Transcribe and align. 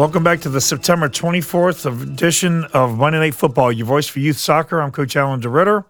Welcome 0.00 0.24
back 0.24 0.40
to 0.40 0.48
the 0.48 0.62
September 0.62 1.10
24th 1.10 1.84
edition 1.84 2.64
of 2.72 2.96
Monday 2.96 3.18
Night 3.18 3.34
Football, 3.34 3.70
your 3.70 3.84
voice 3.84 4.06
for 4.06 4.20
youth 4.20 4.38
soccer. 4.38 4.80
I'm 4.80 4.90
Coach 4.90 5.14
Alan 5.14 5.42
DeRitter, 5.42 5.84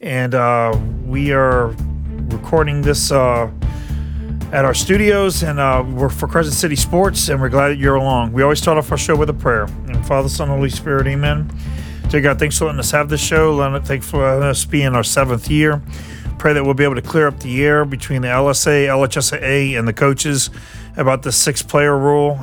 and 0.00 0.34
uh, 0.34 0.74
we 1.04 1.32
are 1.32 1.66
recording 2.30 2.80
this 2.80 3.12
uh, 3.12 3.50
at 4.50 4.64
our 4.64 4.72
studios, 4.72 5.42
and 5.42 5.60
uh, 5.60 5.84
we're 5.86 6.08
for 6.08 6.26
Crescent 6.26 6.54
City 6.54 6.74
Sports, 6.74 7.28
and 7.28 7.38
we're 7.38 7.50
glad 7.50 7.68
that 7.68 7.76
you're 7.76 7.96
along. 7.96 8.32
We 8.32 8.42
always 8.42 8.58
start 8.58 8.78
off 8.78 8.90
our 8.92 8.96
show 8.96 9.14
with 9.14 9.28
a 9.28 9.34
prayer. 9.34 9.64
And 9.88 10.06
Father, 10.06 10.30
Son, 10.30 10.48
Holy 10.48 10.70
Spirit, 10.70 11.06
amen. 11.06 11.52
Dear 12.08 12.22
God, 12.22 12.38
thanks 12.38 12.56
for 12.56 12.64
letting 12.64 12.80
us 12.80 12.90
have 12.92 13.10
this 13.10 13.20
show. 13.20 13.78
Thanks 13.80 14.10
for 14.10 14.26
letting 14.26 14.42
us 14.42 14.64
be 14.64 14.84
in 14.84 14.96
our 14.96 15.04
seventh 15.04 15.50
year. 15.50 15.82
Pray 16.38 16.54
that 16.54 16.64
we'll 16.64 16.72
be 16.72 16.84
able 16.84 16.94
to 16.94 17.02
clear 17.02 17.26
up 17.26 17.38
the 17.40 17.62
air 17.62 17.84
between 17.84 18.22
the 18.22 18.28
LSA, 18.28 18.86
LHSA, 18.86 19.78
and 19.78 19.86
the 19.86 19.92
coaches 19.92 20.48
about 20.96 21.24
the 21.24 21.30
six 21.30 21.62
player 21.62 21.98
rule. 21.98 22.38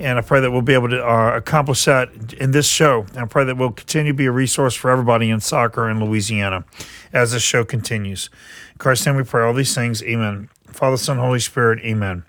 And 0.00 0.18
I 0.18 0.20
pray 0.22 0.40
that 0.40 0.50
we'll 0.50 0.62
be 0.62 0.74
able 0.74 0.88
to 0.90 1.04
uh, 1.04 1.36
accomplish 1.36 1.84
that 1.86 2.34
in 2.34 2.52
this 2.52 2.66
show. 2.66 3.04
And 3.10 3.18
I 3.18 3.24
pray 3.24 3.44
that 3.44 3.56
we'll 3.56 3.72
continue 3.72 4.12
to 4.12 4.16
be 4.16 4.26
a 4.26 4.32
resource 4.32 4.74
for 4.74 4.90
everybody 4.90 5.30
in 5.30 5.40
soccer 5.40 5.88
in 5.88 6.04
Louisiana 6.04 6.64
as 7.12 7.32
this 7.32 7.42
show 7.42 7.64
continues. 7.64 8.30
In 8.72 8.78
Christ's 8.78 9.06
name 9.06 9.16
we 9.16 9.24
pray 9.24 9.44
all 9.44 9.54
these 9.54 9.74
things. 9.74 10.02
Amen. 10.02 10.48
Father, 10.68 10.96
Son, 10.96 11.18
Holy 11.18 11.40
Spirit. 11.40 11.80
Amen. 11.80 12.24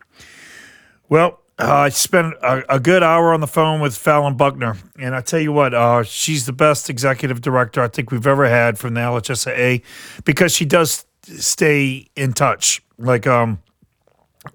Well, 1.09 1.39
uh, 1.59 1.75
I 1.75 1.89
spent 1.89 2.35
a, 2.41 2.75
a, 2.75 2.79
good 2.79 3.03
hour 3.03 3.33
on 3.33 3.41
the 3.41 3.47
phone 3.47 3.81
with 3.81 3.97
Fallon 3.97 4.37
Buckner, 4.37 4.77
and 4.97 5.13
I 5.13 5.19
tell 5.19 5.41
you 5.41 5.51
what, 5.51 5.73
uh, 5.73 6.03
she's 6.03 6.45
the 6.45 6.53
best 6.53 6.89
executive 6.89 7.41
director 7.41 7.81
I 7.81 7.89
think 7.89 8.11
we've 8.11 8.25
ever 8.25 8.47
had 8.47 8.79
from 8.79 8.93
the 8.93 9.01
LHSAA 9.01 9.83
because 10.23 10.53
she 10.53 10.63
does 10.63 11.05
stay 11.23 12.07
in 12.15 12.31
touch. 12.31 12.81
Like 12.97 13.27
um, 13.27 13.61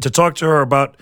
to 0.01 0.11
talk 0.11 0.35
to 0.37 0.47
her 0.47 0.63
about 0.63 0.97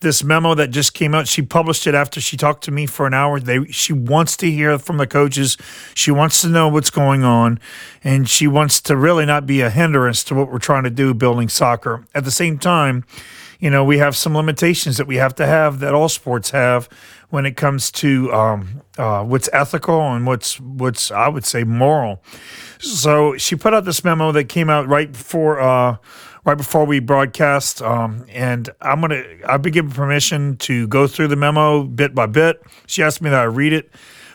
this 0.00 0.22
memo 0.22 0.54
that 0.54 0.68
just 0.68 0.94
came 0.94 1.14
out. 1.14 1.26
She 1.26 1.42
published 1.42 1.86
it 1.86 1.94
after 1.94 2.20
she 2.20 2.36
talked 2.36 2.64
to 2.64 2.70
me 2.70 2.86
for 2.86 3.06
an 3.06 3.14
hour. 3.14 3.40
They 3.40 3.64
she 3.66 3.92
wants 3.92 4.36
to 4.38 4.50
hear 4.50 4.78
from 4.78 4.98
the 4.98 5.06
coaches. 5.06 5.56
She 5.94 6.10
wants 6.10 6.40
to 6.42 6.48
know 6.48 6.68
what's 6.68 6.90
going 6.90 7.24
on, 7.24 7.58
and 8.04 8.28
she 8.28 8.46
wants 8.46 8.80
to 8.82 8.96
really 8.96 9.26
not 9.26 9.46
be 9.46 9.60
a 9.60 9.70
hindrance 9.70 10.22
to 10.24 10.34
what 10.34 10.50
we're 10.50 10.58
trying 10.58 10.84
to 10.84 10.90
do 10.90 11.14
building 11.14 11.48
soccer. 11.48 12.06
At 12.14 12.24
the 12.24 12.30
same 12.30 12.58
time, 12.58 13.04
you 13.58 13.70
know, 13.70 13.84
we 13.84 13.98
have 13.98 14.16
some 14.16 14.36
limitations 14.36 14.98
that 14.98 15.06
we 15.06 15.16
have 15.16 15.34
to 15.36 15.46
have 15.46 15.80
that 15.80 15.94
all 15.94 16.08
sports 16.08 16.50
have 16.50 16.88
when 17.30 17.44
it 17.44 17.56
comes 17.56 17.90
to 17.90 18.32
um, 18.32 18.82
uh, 18.96 19.24
what's 19.24 19.48
ethical 19.52 20.00
and 20.00 20.26
what's 20.26 20.60
what's 20.60 21.10
I 21.10 21.28
would 21.28 21.44
say 21.44 21.64
moral. 21.64 22.22
So 22.78 23.36
she 23.36 23.56
put 23.56 23.74
out 23.74 23.84
this 23.84 24.04
memo 24.04 24.30
that 24.32 24.44
came 24.44 24.70
out 24.70 24.86
right 24.86 25.10
before. 25.10 25.60
Uh, 25.60 25.96
right 26.48 26.56
before 26.56 26.86
we 26.86 26.98
broadcast. 26.98 27.82
Um, 27.82 28.24
and 28.30 28.70
I'm 28.80 29.02
gonna 29.02 29.22
I've 29.46 29.60
been 29.60 29.72
given 29.72 29.90
permission 29.90 30.56
to 30.58 30.88
go 30.88 31.06
through 31.06 31.28
the 31.28 31.36
memo 31.36 31.84
bit 31.84 32.14
by 32.14 32.26
bit. 32.26 32.62
She 32.86 33.02
asked 33.02 33.20
me 33.20 33.28
that 33.28 33.40
I 33.40 33.44
read 33.44 33.74
it 33.74 33.90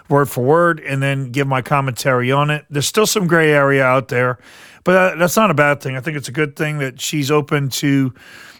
word 0.09 0.29
for 0.29 0.43
word 0.43 0.79
and 0.81 1.01
then 1.01 1.31
give 1.31 1.47
my 1.47 1.61
commentary 1.61 2.31
on 2.31 2.51
it. 2.51 2.65
There's 2.69 2.85
still 2.85 3.07
some 3.07 3.25
gray 3.25 3.51
area 3.51 3.83
out 3.83 4.09
there, 4.09 4.37
but 4.83 5.17
that's 5.17 5.35
not 5.35 5.49
a 5.49 5.55
bad 5.55 5.81
thing. 5.81 5.95
I 5.95 6.01
think 6.01 6.15
it's 6.15 6.27
a 6.27 6.33
good 6.33 6.55
thing 6.55 6.77
that 6.79 7.01
she's 7.01 7.31
open 7.31 7.69
to 7.69 8.13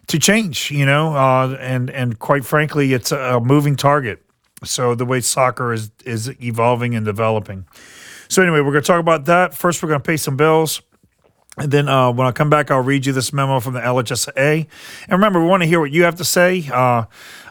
to 0.08 0.18
change. 0.18 0.72
You 0.72 0.88
know, 0.88 1.16
uh, 1.16 1.56
and 1.60 1.92
and 1.92 2.18
quite 2.18 2.46
frankly, 2.46 2.94
it's 2.94 3.12
a 3.12 3.40
moving 3.40 3.76
target. 3.76 4.24
So 4.64 4.96
the 4.96 5.06
way 5.06 5.22
soccer 5.22 5.74
is 5.74 5.92
is 6.06 6.28
evolving 6.42 6.96
and 6.96 7.06
developing. 7.06 7.68
So 8.30 8.42
anyway, 8.42 8.62
we're 8.62 8.72
going 8.72 8.82
to 8.84 8.88
talk 8.88 9.00
about 9.00 9.26
that. 9.26 9.54
First, 9.54 9.84
we're 9.84 9.90
going 9.90 10.02
to 10.02 10.08
pay 10.08 10.18
some 10.18 10.38
bills. 10.38 10.82
And 11.58 11.72
then 11.72 11.88
uh, 11.88 12.12
when 12.12 12.26
I 12.26 12.32
come 12.32 12.50
back, 12.50 12.72
I'll 12.72 12.82
read 12.82 13.06
you 13.06 13.14
this 13.14 13.32
memo 13.32 13.60
from 13.60 13.74
the 13.74 13.80
LHSA. 13.80 14.68
And 15.04 15.12
remember, 15.12 15.42
we 15.42 15.48
want 15.48 15.62
to 15.62 15.68
hear 15.68 15.80
what 15.80 15.92
you 15.92 16.04
have 16.04 16.16
to 16.16 16.26
say. 16.26 16.68
Uh, 16.72 16.76
uh, 16.76 17.06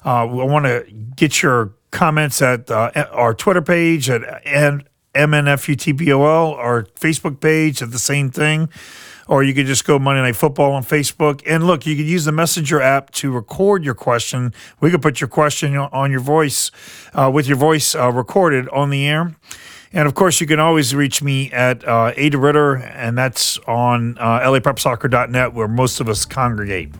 I 0.04 0.24
want 0.24 0.64
to 0.64 0.84
get 1.14 1.42
your 1.42 1.74
comments 1.92 2.42
at 2.42 2.70
uh, 2.70 2.90
our 3.12 3.32
Twitter 3.32 3.62
page 3.62 4.10
at 4.10 4.22
MNFUTBOL, 5.14 6.56
our 6.56 6.84
Facebook 6.98 7.40
page 7.40 7.80
at 7.80 7.92
the 7.92 7.98
same 7.98 8.30
thing. 8.30 8.68
Or 9.28 9.44
you 9.44 9.54
could 9.54 9.66
just 9.66 9.84
go 9.84 10.00
Monday 10.00 10.20
Night 10.20 10.34
Football 10.34 10.72
on 10.72 10.82
Facebook. 10.82 11.42
And 11.46 11.64
look, 11.64 11.86
you 11.86 11.94
could 11.94 12.06
use 12.06 12.24
the 12.24 12.32
Messenger 12.32 12.80
app 12.80 13.12
to 13.12 13.30
record 13.30 13.84
your 13.84 13.94
question. 13.94 14.52
We 14.80 14.90
could 14.90 15.00
put 15.00 15.20
your 15.20 15.28
question 15.28 15.76
on 15.76 16.10
your 16.10 16.20
voice, 16.20 16.72
uh, 17.14 17.30
with 17.32 17.46
your 17.46 17.56
voice 17.56 17.94
uh, 17.94 18.10
recorded 18.10 18.68
on 18.70 18.90
the 18.90 19.06
air. 19.06 19.36
And 19.92 20.08
of 20.08 20.14
course, 20.14 20.40
you 20.40 20.46
can 20.46 20.58
always 20.58 20.94
reach 20.94 21.22
me 21.22 21.50
at 21.52 21.86
uh, 21.86 22.12
A. 22.16 22.30
DeRitter, 22.30 22.82
and 22.94 23.16
that's 23.16 23.58
on 23.66 24.16
uh, 24.18 24.40
laprepsoccer.net 24.40 25.52
where 25.52 25.68
most 25.68 26.00
of 26.00 26.08
us 26.08 26.24
congregate. 26.24 26.90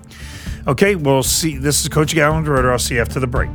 Okay, 0.66 0.94
we'll 0.94 1.22
see. 1.22 1.56
This 1.56 1.82
is 1.82 1.88
Coach 1.88 2.16
Alan 2.16 2.44
Ritter. 2.44 2.70
I'll 2.70 2.78
see 2.78 2.96
you 2.96 3.00
after 3.00 3.18
the 3.18 3.26
break. 3.26 3.50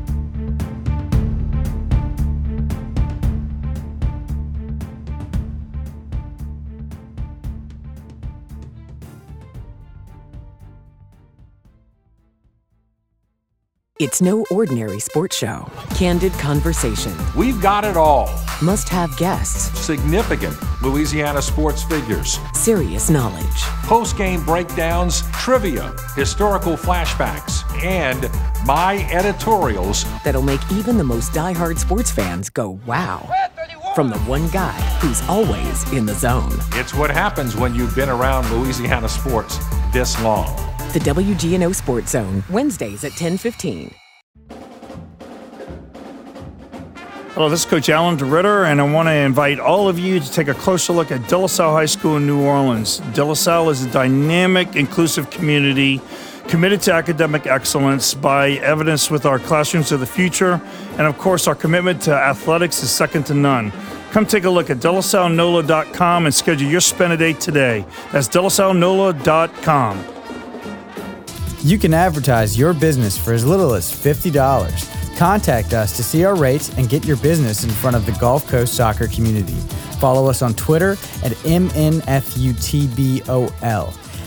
It's 13.99 14.21
no 14.21 14.45
ordinary 14.51 14.99
sports 14.99 15.35
show. 15.35 15.67
Candid 15.95 16.31
conversation. 16.33 17.11
We've 17.35 17.59
got 17.59 17.83
it 17.83 17.97
all. 17.97 18.29
Must 18.61 18.87
have 18.89 19.17
guests. 19.17 19.75
Significant 19.79 20.55
Louisiana 20.83 21.41
sports 21.41 21.83
figures. 21.83 22.37
Serious 22.53 23.09
knowledge. 23.09 23.61
Post 23.85 24.15
game 24.15 24.45
breakdowns, 24.45 25.23
trivia, 25.31 25.95
historical 26.15 26.73
flashbacks, 26.73 27.63
and 27.83 28.29
my 28.67 29.07
editorials 29.11 30.05
that'll 30.23 30.43
make 30.43 30.61
even 30.71 30.99
the 30.99 31.03
most 31.03 31.33
die-hard 31.33 31.79
sports 31.79 32.11
fans 32.11 32.51
go, 32.51 32.79
wow. 32.85 33.27
From 33.95 34.09
the 34.09 34.19
one 34.19 34.47
guy 34.49 34.79
who's 34.99 35.27
always 35.27 35.91
in 35.91 36.05
the 36.05 36.13
zone. 36.13 36.53
It's 36.73 36.93
what 36.93 37.09
happens 37.09 37.55
when 37.55 37.73
you've 37.73 37.95
been 37.95 38.09
around 38.09 38.47
Louisiana 38.51 39.09
sports 39.09 39.57
this 39.91 40.21
long 40.21 40.66
the 40.97 41.11
WGNO 41.11 41.75
Sports 41.75 42.11
Zone, 42.11 42.43
Wednesdays 42.49 43.03
at 43.03 43.11
1015. 43.11 43.93
Hello, 47.33 47.49
this 47.49 47.59
is 47.59 47.65
Coach 47.67 47.89
Alan 47.89 48.17
DeRitter, 48.17 48.65
and 48.65 48.81
I 48.81 48.91
want 48.91 49.07
to 49.07 49.13
invite 49.13 49.59
all 49.59 49.87
of 49.87 49.99
you 49.99 50.19
to 50.19 50.31
take 50.31 50.47
a 50.47 50.55
closer 50.55 50.93
look 50.93 51.11
at 51.11 51.27
De 51.27 51.37
La 51.37 51.45
Salle 51.45 51.71
High 51.71 51.85
School 51.85 52.17
in 52.17 52.25
New 52.25 52.41
Orleans. 52.43 52.97
De 53.13 53.23
La 53.23 53.35
Salle 53.35 53.69
is 53.69 53.85
a 53.85 53.91
dynamic, 53.91 54.75
inclusive 54.75 55.29
community 55.29 56.01
committed 56.47 56.81
to 56.81 56.93
academic 56.93 57.45
excellence 57.45 58.15
by 58.15 58.51
evidence 58.51 59.11
with 59.11 59.27
our 59.27 59.37
classrooms 59.37 59.91
of 59.91 59.99
the 59.99 60.05
future, 60.07 60.59
and 60.93 61.01
of 61.01 61.15
course, 61.19 61.45
our 61.47 61.53
commitment 61.53 62.01
to 62.01 62.11
athletics 62.11 62.81
is 62.81 62.89
second 62.89 63.23
to 63.27 63.35
none. 63.35 63.71
Come 64.09 64.25
take 64.25 64.45
a 64.45 64.49
look 64.49 64.71
at 64.71 64.77
delasallenola.com 64.77 66.25
and 66.25 66.33
schedule 66.33 66.67
your 66.67 66.81
spend 66.81 67.13
a 67.13 67.17
day 67.17 67.33
today. 67.33 67.85
That's 68.11 68.27
delasallenola.com. 68.29 70.16
You 71.61 71.77
can 71.77 71.93
advertise 71.93 72.57
your 72.57 72.73
business 72.73 73.17
for 73.17 73.33
as 73.33 73.45
little 73.45 73.73
as 73.73 73.91
$50. 73.91 75.17
Contact 75.17 75.73
us 75.73 75.97
to 75.97 76.03
see 76.03 76.23
our 76.23 76.35
rates 76.35 76.69
and 76.77 76.87
get 76.87 77.03
your 77.05 77.17
business 77.17 77.63
in 77.63 77.71
front 77.71 77.95
of 77.95 78.05
the 78.05 78.11
Gulf 78.13 78.47
Coast 78.47 78.75
soccer 78.75 79.07
community. 79.07 79.55
Follow 79.99 80.29
us 80.29 80.43
on 80.43 80.53
Twitter 80.53 80.91
at 81.23 81.31
MNFUTBOL, 81.43 82.03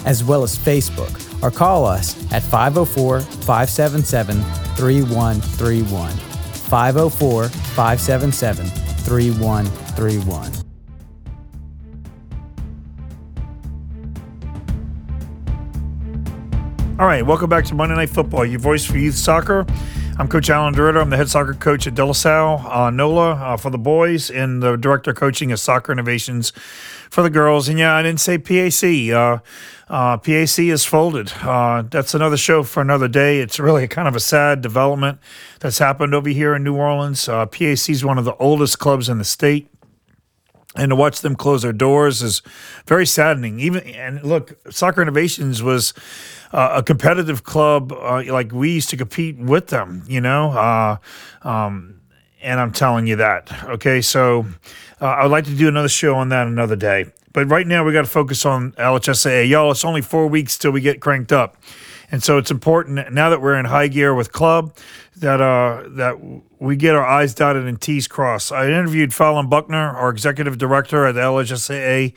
as 0.04 0.24
well 0.24 0.42
as 0.42 0.58
Facebook, 0.58 1.42
or 1.42 1.52
call 1.52 1.86
us 1.86 2.16
at 2.32 2.42
504 2.42 3.20
577 3.20 4.42
3131. 4.74 6.10
504 6.10 7.48
577 7.48 8.66
3131. 8.66 10.69
All 17.00 17.06
right, 17.06 17.24
welcome 17.24 17.48
back 17.48 17.64
to 17.64 17.74
Monday 17.74 17.94
Night 17.94 18.10
Football, 18.10 18.44
your 18.44 18.60
voice 18.60 18.84
for 18.84 18.98
youth 18.98 19.14
soccer. 19.14 19.64
I'm 20.18 20.28
Coach 20.28 20.50
Alan 20.50 20.74
DeRitter. 20.74 21.00
I'm 21.00 21.08
the 21.08 21.16
head 21.16 21.30
soccer 21.30 21.54
coach 21.54 21.86
at 21.86 21.94
De 21.94 22.04
La 22.04 22.12
Salle, 22.12 22.62
uh, 22.70 22.90
NOLA 22.90 23.30
uh, 23.30 23.56
for 23.56 23.70
the 23.70 23.78
boys, 23.78 24.30
and 24.30 24.62
the 24.62 24.76
director 24.76 25.12
of 25.12 25.16
coaching 25.16 25.50
of 25.50 25.58
Soccer 25.58 25.92
Innovations 25.92 26.52
for 27.08 27.22
the 27.22 27.30
girls. 27.30 27.70
And 27.70 27.78
yeah, 27.78 27.94
I 27.94 28.02
didn't 28.02 28.20
say 28.20 28.36
PAC. 28.36 29.14
Uh, 29.14 29.38
uh 29.88 30.18
PAC 30.18 30.58
is 30.58 30.84
folded. 30.84 31.32
Uh, 31.40 31.84
that's 31.90 32.12
another 32.12 32.36
show 32.36 32.62
for 32.64 32.82
another 32.82 33.08
day. 33.08 33.40
It's 33.40 33.58
really 33.58 33.88
kind 33.88 34.06
of 34.06 34.14
a 34.14 34.20
sad 34.20 34.60
development 34.60 35.20
that's 35.60 35.78
happened 35.78 36.14
over 36.14 36.28
here 36.28 36.54
in 36.54 36.64
New 36.64 36.76
Orleans. 36.76 37.30
Uh, 37.30 37.46
PAC 37.46 37.88
is 37.88 38.04
one 38.04 38.18
of 38.18 38.26
the 38.26 38.36
oldest 38.36 38.78
clubs 38.78 39.08
in 39.08 39.16
the 39.16 39.24
state. 39.24 39.70
And 40.76 40.90
to 40.90 40.96
watch 40.96 41.20
them 41.20 41.34
close 41.34 41.62
their 41.62 41.72
doors 41.72 42.22
is 42.22 42.42
very 42.86 43.06
saddening. 43.06 43.58
Even 43.60 43.82
and 43.88 44.22
look, 44.22 44.56
Soccer 44.72 45.02
Innovations 45.02 45.62
was 45.62 45.92
uh, 46.52 46.74
a 46.76 46.82
competitive 46.82 47.42
club. 47.44 47.92
Uh, 47.92 48.22
like 48.28 48.52
we 48.52 48.72
used 48.72 48.90
to 48.90 48.96
compete 48.96 49.36
with 49.38 49.68
them, 49.68 50.04
you 50.06 50.20
know. 50.20 50.50
Uh, 50.52 50.96
um, 51.42 52.00
and 52.42 52.60
I'm 52.60 52.72
telling 52.72 53.06
you 53.06 53.16
that. 53.16 53.52
Okay, 53.64 54.00
so 54.00 54.46
uh, 55.00 55.06
I 55.06 55.22
would 55.24 55.32
like 55.32 55.44
to 55.44 55.54
do 55.54 55.68
another 55.68 55.88
show 55.88 56.14
on 56.14 56.28
that 56.30 56.46
another 56.46 56.76
day. 56.76 57.06
But 57.32 57.48
right 57.48 57.66
now 57.66 57.84
we 57.84 57.92
got 57.92 58.02
to 58.02 58.10
focus 58.10 58.44
on 58.44 58.72
LHSAA. 58.72 59.48
Y'all, 59.48 59.70
it's 59.70 59.84
only 59.84 60.02
four 60.02 60.26
weeks 60.26 60.58
till 60.58 60.72
we 60.72 60.80
get 60.80 61.00
cranked 61.00 61.32
up. 61.32 61.56
And 62.10 62.22
so 62.22 62.38
it's 62.38 62.50
important 62.50 63.12
now 63.12 63.30
that 63.30 63.40
we're 63.40 63.58
in 63.58 63.66
high 63.66 63.88
gear 63.88 64.14
with 64.14 64.32
club 64.32 64.76
that 65.16 65.40
uh, 65.40 65.84
that 65.90 66.16
we 66.58 66.76
get 66.76 66.94
our 66.94 67.06
I's 67.06 67.34
dotted 67.34 67.66
and 67.66 67.80
T's 67.80 68.08
crossed. 68.08 68.52
I 68.52 68.66
interviewed 68.66 69.14
Fallon 69.14 69.48
Buckner, 69.48 69.76
our 69.96 70.10
executive 70.10 70.58
director 70.58 71.06
at 71.06 71.14
the 71.14 71.20
LHSAA, 71.20 72.14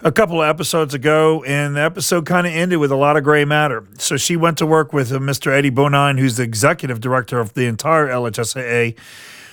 a 0.00 0.12
couple 0.12 0.42
of 0.42 0.48
episodes 0.48 0.94
ago, 0.94 1.44
and 1.44 1.76
the 1.76 1.80
episode 1.80 2.26
kind 2.26 2.46
of 2.46 2.52
ended 2.52 2.78
with 2.78 2.90
a 2.90 2.96
lot 2.96 3.16
of 3.16 3.24
gray 3.24 3.44
matter. 3.44 3.86
So 3.98 4.16
she 4.16 4.36
went 4.36 4.58
to 4.58 4.66
work 4.66 4.92
with 4.92 5.12
uh, 5.12 5.18
Mr. 5.18 5.52
Eddie 5.52 5.70
Bonine, 5.70 6.18
who's 6.18 6.36
the 6.36 6.42
executive 6.42 7.00
director 7.00 7.38
of 7.38 7.54
the 7.54 7.66
entire 7.66 8.08
LHSAA, 8.08 8.96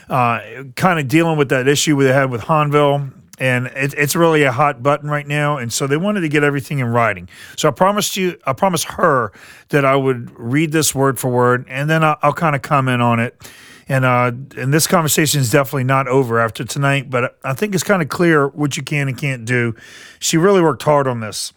uh, 0.09 0.63
kind 0.75 1.00
of 1.00 1.07
dealing 1.07 1.38
with 1.38 1.50
that 1.50 1.68
issue 1.68 2.01
they 2.01 2.13
had 2.13 2.31
with 2.31 2.41
Hahnville 2.41 3.12
and 3.38 3.68
it, 3.68 3.94
it's 3.95 4.16
really 4.16 4.44
a 4.44 4.51
hot 4.51 4.81
button 4.81 5.10
right 5.10 5.28
now. 5.28 5.57
And 5.57 5.72
so 5.72 5.88
they 5.88 5.98
wanted 5.98 6.22
to 6.22 6.30
get 6.30 6.44
everything 6.44 6.80
in 6.80 6.88
writing. 6.88 7.30
So 7.56 7.68
I 7.68 7.72
promised 7.72 8.18
you, 8.18 8.38
I 8.45 8.54
promised 8.54 8.86
her 8.86 9.31
that 9.69 9.86
I 9.86 9.95
would 9.95 10.38
read 10.39 10.72
this 10.72 10.95
word 10.95 11.19
for 11.19 11.30
word, 11.30 11.66
and 11.69 11.89
then 11.89 12.04
I'll, 12.04 12.18
I'll 12.22 12.34
kind 12.34 12.56
of 12.56 12.62
comment 12.62 13.01
on 13.01 13.19
it. 13.19 13.42
And 13.89 14.04
uh, 14.04 14.34
and 14.57 14.74
this 14.74 14.86
conversation 14.86 15.39
is 15.39 15.50
definitely 15.50 15.86
not 15.86 16.10
over 16.10 16.39
after 16.39 16.66
tonight, 16.66 17.10
but 17.10 17.38
I 17.44 17.54
think 17.54 17.74
it's 17.74 17.86
kind 17.86 18.01
of 18.01 18.10
clear 18.10 18.48
what 18.50 18.75
you 18.75 18.84
can 18.84 19.07
and 19.07 19.18
can't 19.18 19.45
do. 19.45 19.75
She 20.19 20.36
really 20.36 20.62
worked 20.62 20.83
hard 20.83 21.07
on 21.07 21.22
this. 21.22 21.54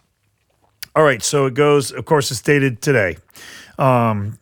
All 0.95 1.03
right, 1.03 1.21
so 1.21 1.45
it 1.45 1.55
goes. 1.55 1.91
Of 1.91 2.05
course, 2.05 2.31
it's 2.31 2.41
dated 2.41 2.81
today. 2.81 3.17
Um, 3.77 4.39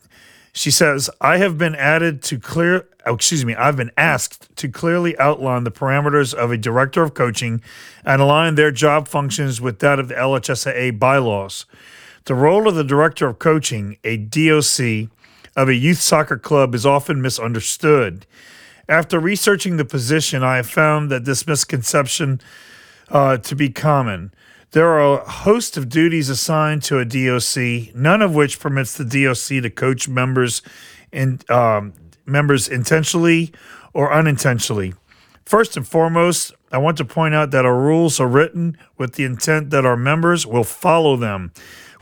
she 0.52 0.70
says, 0.70 1.10
"I 1.20 1.38
have 1.38 1.58
been 1.58 1.74
added 1.74 2.22
to 2.24 2.38
clear 2.38 2.86
oh, 3.06 3.14
excuse 3.14 3.44
me, 3.44 3.54
I've 3.54 3.76
been 3.76 3.92
asked 3.96 4.54
to 4.56 4.68
clearly 4.68 5.18
outline 5.18 5.64
the 5.64 5.70
parameters 5.70 6.34
of 6.34 6.50
a 6.50 6.56
director 6.56 7.02
of 7.02 7.14
coaching 7.14 7.62
and 8.04 8.20
align 8.20 8.54
their 8.54 8.70
job 8.70 9.08
functions 9.08 9.60
with 9.60 9.78
that 9.80 9.98
of 9.98 10.08
the 10.08 10.14
LHSAA 10.14 10.98
bylaws. 10.98 11.66
The 12.24 12.34
role 12.34 12.68
of 12.68 12.74
the 12.74 12.84
director 12.84 13.28
of 13.28 13.38
coaching, 13.38 13.96
a 14.04 14.16
DOC, 14.16 15.08
of 15.56 15.68
a 15.68 15.74
youth 15.74 16.00
soccer 16.00 16.36
club 16.36 16.74
is 16.74 16.86
often 16.86 17.20
misunderstood. 17.20 18.26
After 18.88 19.18
researching 19.18 19.76
the 19.76 19.84
position, 19.84 20.42
I 20.42 20.56
have 20.56 20.68
found 20.68 21.10
that 21.10 21.24
this 21.24 21.46
misconception 21.46 22.40
uh, 23.08 23.38
to 23.38 23.56
be 23.56 23.70
common. 23.70 24.32
There 24.72 24.88
are 24.88 25.18
a 25.18 25.28
host 25.28 25.76
of 25.76 25.88
duties 25.88 26.28
assigned 26.28 26.84
to 26.84 26.98
a 26.98 27.04
DOC, 27.04 27.92
none 27.92 28.22
of 28.22 28.36
which 28.36 28.60
permits 28.60 28.96
the 28.96 29.04
DOC 29.04 29.62
to 29.64 29.70
coach 29.70 30.08
members 30.08 30.62
in 31.10 31.40
um, 31.48 31.92
members 32.24 32.68
intentionally 32.68 33.52
or 33.92 34.12
unintentionally. 34.12 34.94
First 35.44 35.76
and 35.76 35.84
foremost, 35.84 36.52
I 36.70 36.78
want 36.78 36.98
to 36.98 37.04
point 37.04 37.34
out 37.34 37.50
that 37.50 37.66
our 37.66 37.76
rules 37.76 38.20
are 38.20 38.28
written 38.28 38.78
with 38.96 39.14
the 39.14 39.24
intent 39.24 39.70
that 39.70 39.84
our 39.84 39.96
members 39.96 40.46
will 40.46 40.62
follow 40.62 41.16
them 41.16 41.52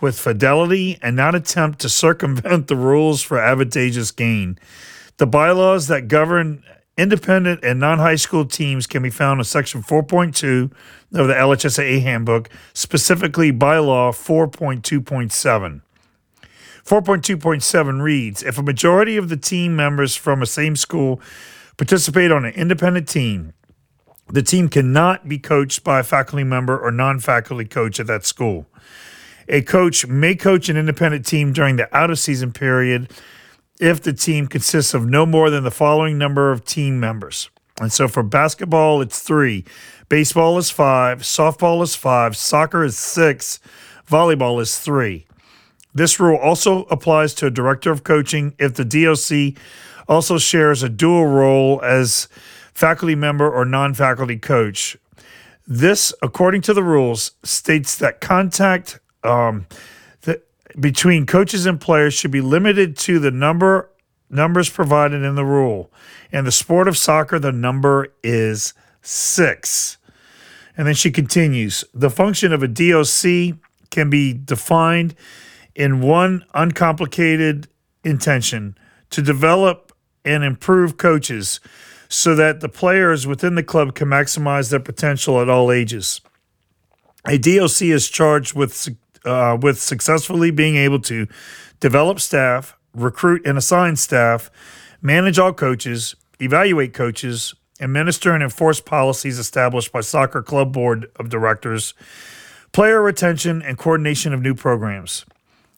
with 0.02 0.18
fidelity 0.18 0.98
and 1.00 1.16
not 1.16 1.34
attempt 1.34 1.78
to 1.80 1.88
circumvent 1.88 2.66
the 2.66 2.76
rules 2.76 3.22
for 3.22 3.38
advantageous 3.38 4.10
gain. 4.10 4.58
The 5.16 5.26
bylaws 5.26 5.86
that 5.86 6.06
govern 6.06 6.62
independent 6.98 7.64
and 7.64 7.80
non 7.80 7.98
high 7.98 8.16
school 8.16 8.44
teams 8.44 8.86
can 8.86 9.02
be 9.02 9.10
found 9.10 9.40
in 9.40 9.44
Section 9.44 9.82
4.2 9.82 10.64
of 11.14 11.28
the 11.28 11.34
LHSAA 11.34 12.02
Handbook, 12.02 12.50
specifically 12.74 13.52
Bylaw 13.52 14.10
4.2.7. 14.12 15.80
4.2.7 16.84 18.02
reads 18.02 18.42
If 18.42 18.58
a 18.58 18.62
majority 18.62 19.16
of 19.16 19.28
the 19.28 19.36
team 19.36 19.76
members 19.76 20.16
from 20.16 20.42
a 20.42 20.46
same 20.46 20.74
school 20.74 21.20
participate 21.76 22.32
on 22.32 22.44
an 22.44 22.54
independent 22.54 23.08
team, 23.08 23.52
the 24.30 24.42
team 24.42 24.68
cannot 24.68 25.28
be 25.28 25.38
coached 25.38 25.84
by 25.84 26.00
a 26.00 26.02
faculty 26.02 26.44
member 26.44 26.78
or 26.78 26.90
non 26.90 27.20
faculty 27.20 27.64
coach 27.64 28.00
at 28.00 28.06
that 28.08 28.26
school. 28.26 28.66
A 29.48 29.62
coach 29.62 30.06
may 30.06 30.34
coach 30.34 30.68
an 30.68 30.76
independent 30.76 31.24
team 31.24 31.52
during 31.52 31.76
the 31.76 31.94
out 31.96 32.10
of 32.10 32.18
season 32.18 32.52
period 32.52 33.10
if 33.80 34.02
the 34.02 34.12
team 34.12 34.46
consists 34.46 34.94
of 34.94 35.06
no 35.06 35.24
more 35.24 35.50
than 35.50 35.64
the 35.64 35.70
following 35.70 36.18
number 36.18 36.50
of 36.50 36.64
team 36.64 36.98
members. 36.98 37.50
And 37.80 37.92
so 37.92 38.08
for 38.08 38.22
basketball, 38.22 39.00
it's 39.00 39.20
three, 39.20 39.64
baseball 40.08 40.58
is 40.58 40.70
five, 40.70 41.20
softball 41.20 41.82
is 41.82 41.94
five, 41.94 42.36
soccer 42.36 42.82
is 42.82 42.98
six, 42.98 43.60
volleyball 44.08 44.60
is 44.60 44.78
three. 44.78 45.26
This 45.94 46.18
rule 46.18 46.36
also 46.36 46.84
applies 46.84 47.34
to 47.34 47.46
a 47.46 47.50
director 47.50 47.90
of 47.90 48.04
coaching 48.04 48.54
if 48.58 48.74
the 48.74 48.84
DOC 48.84 49.60
also 50.08 50.38
shares 50.38 50.82
a 50.82 50.88
dual 50.88 51.26
role 51.26 51.80
as 51.82 52.28
faculty 52.74 53.14
member 53.14 53.50
or 53.50 53.64
non 53.64 53.94
faculty 53.94 54.38
coach. 54.38 54.96
This, 55.66 56.14
according 56.22 56.62
to 56.62 56.74
the 56.74 56.82
rules, 56.82 57.32
states 57.44 57.96
that 57.98 58.20
contact 58.20 59.00
um, 59.22 59.66
between 60.78 61.26
coaches 61.26 61.66
and 61.66 61.80
players 61.80 62.14
should 62.14 62.30
be 62.30 62.40
limited 62.40 62.96
to 62.98 63.18
the 63.18 63.30
number 63.30 63.90
numbers 64.30 64.68
provided 64.68 65.22
in 65.22 65.34
the 65.34 65.44
rule. 65.44 65.90
In 66.30 66.44
the 66.44 66.52
sport 66.52 66.86
of 66.86 66.98
soccer, 66.98 67.38
the 67.38 67.52
number 67.52 68.08
is 68.22 68.74
six. 69.00 69.96
And 70.76 70.86
then 70.86 70.94
she 70.94 71.10
continues 71.10 71.84
the 71.94 72.10
function 72.10 72.52
of 72.52 72.62
a 72.62 72.68
DOC 72.68 73.58
can 73.90 74.10
be 74.10 74.32
defined 74.32 75.14
in 75.74 76.00
one 76.00 76.44
uncomplicated 76.54 77.68
intention 78.04 78.76
to 79.10 79.22
develop 79.22 79.92
and 80.24 80.44
improve 80.44 80.98
coaches 80.98 81.60
so 82.08 82.34
that 82.34 82.60
the 82.60 82.68
players 82.68 83.26
within 83.26 83.54
the 83.54 83.62
club 83.62 83.94
can 83.94 84.08
maximize 84.08 84.70
their 84.70 84.80
potential 84.80 85.40
at 85.40 85.48
all 85.48 85.72
ages. 85.72 86.20
A 87.26 87.38
DOC 87.38 87.82
is 87.82 88.08
charged 88.08 88.54
with 88.54 88.88
uh, 89.24 89.56
with 89.60 89.80
successfully 89.80 90.50
being 90.50 90.76
able 90.76 91.00
to 91.00 91.26
develop 91.80 92.20
staff, 92.20 92.76
recruit 92.94 93.46
and 93.46 93.58
assign 93.58 93.96
staff, 93.96 94.50
manage 95.00 95.38
all 95.38 95.52
coaches, 95.52 96.14
evaluate 96.40 96.94
coaches, 96.94 97.54
administer 97.80 98.32
and 98.32 98.42
enforce 98.42 98.80
policies 98.80 99.38
established 99.38 99.92
by 99.92 100.00
soccer 100.00 100.42
club 100.42 100.72
board 100.72 101.10
of 101.16 101.28
directors, 101.28 101.94
player 102.72 103.00
retention 103.02 103.62
and 103.62 103.78
coordination 103.78 104.32
of 104.32 104.42
new 104.42 104.54
programs. 104.54 105.24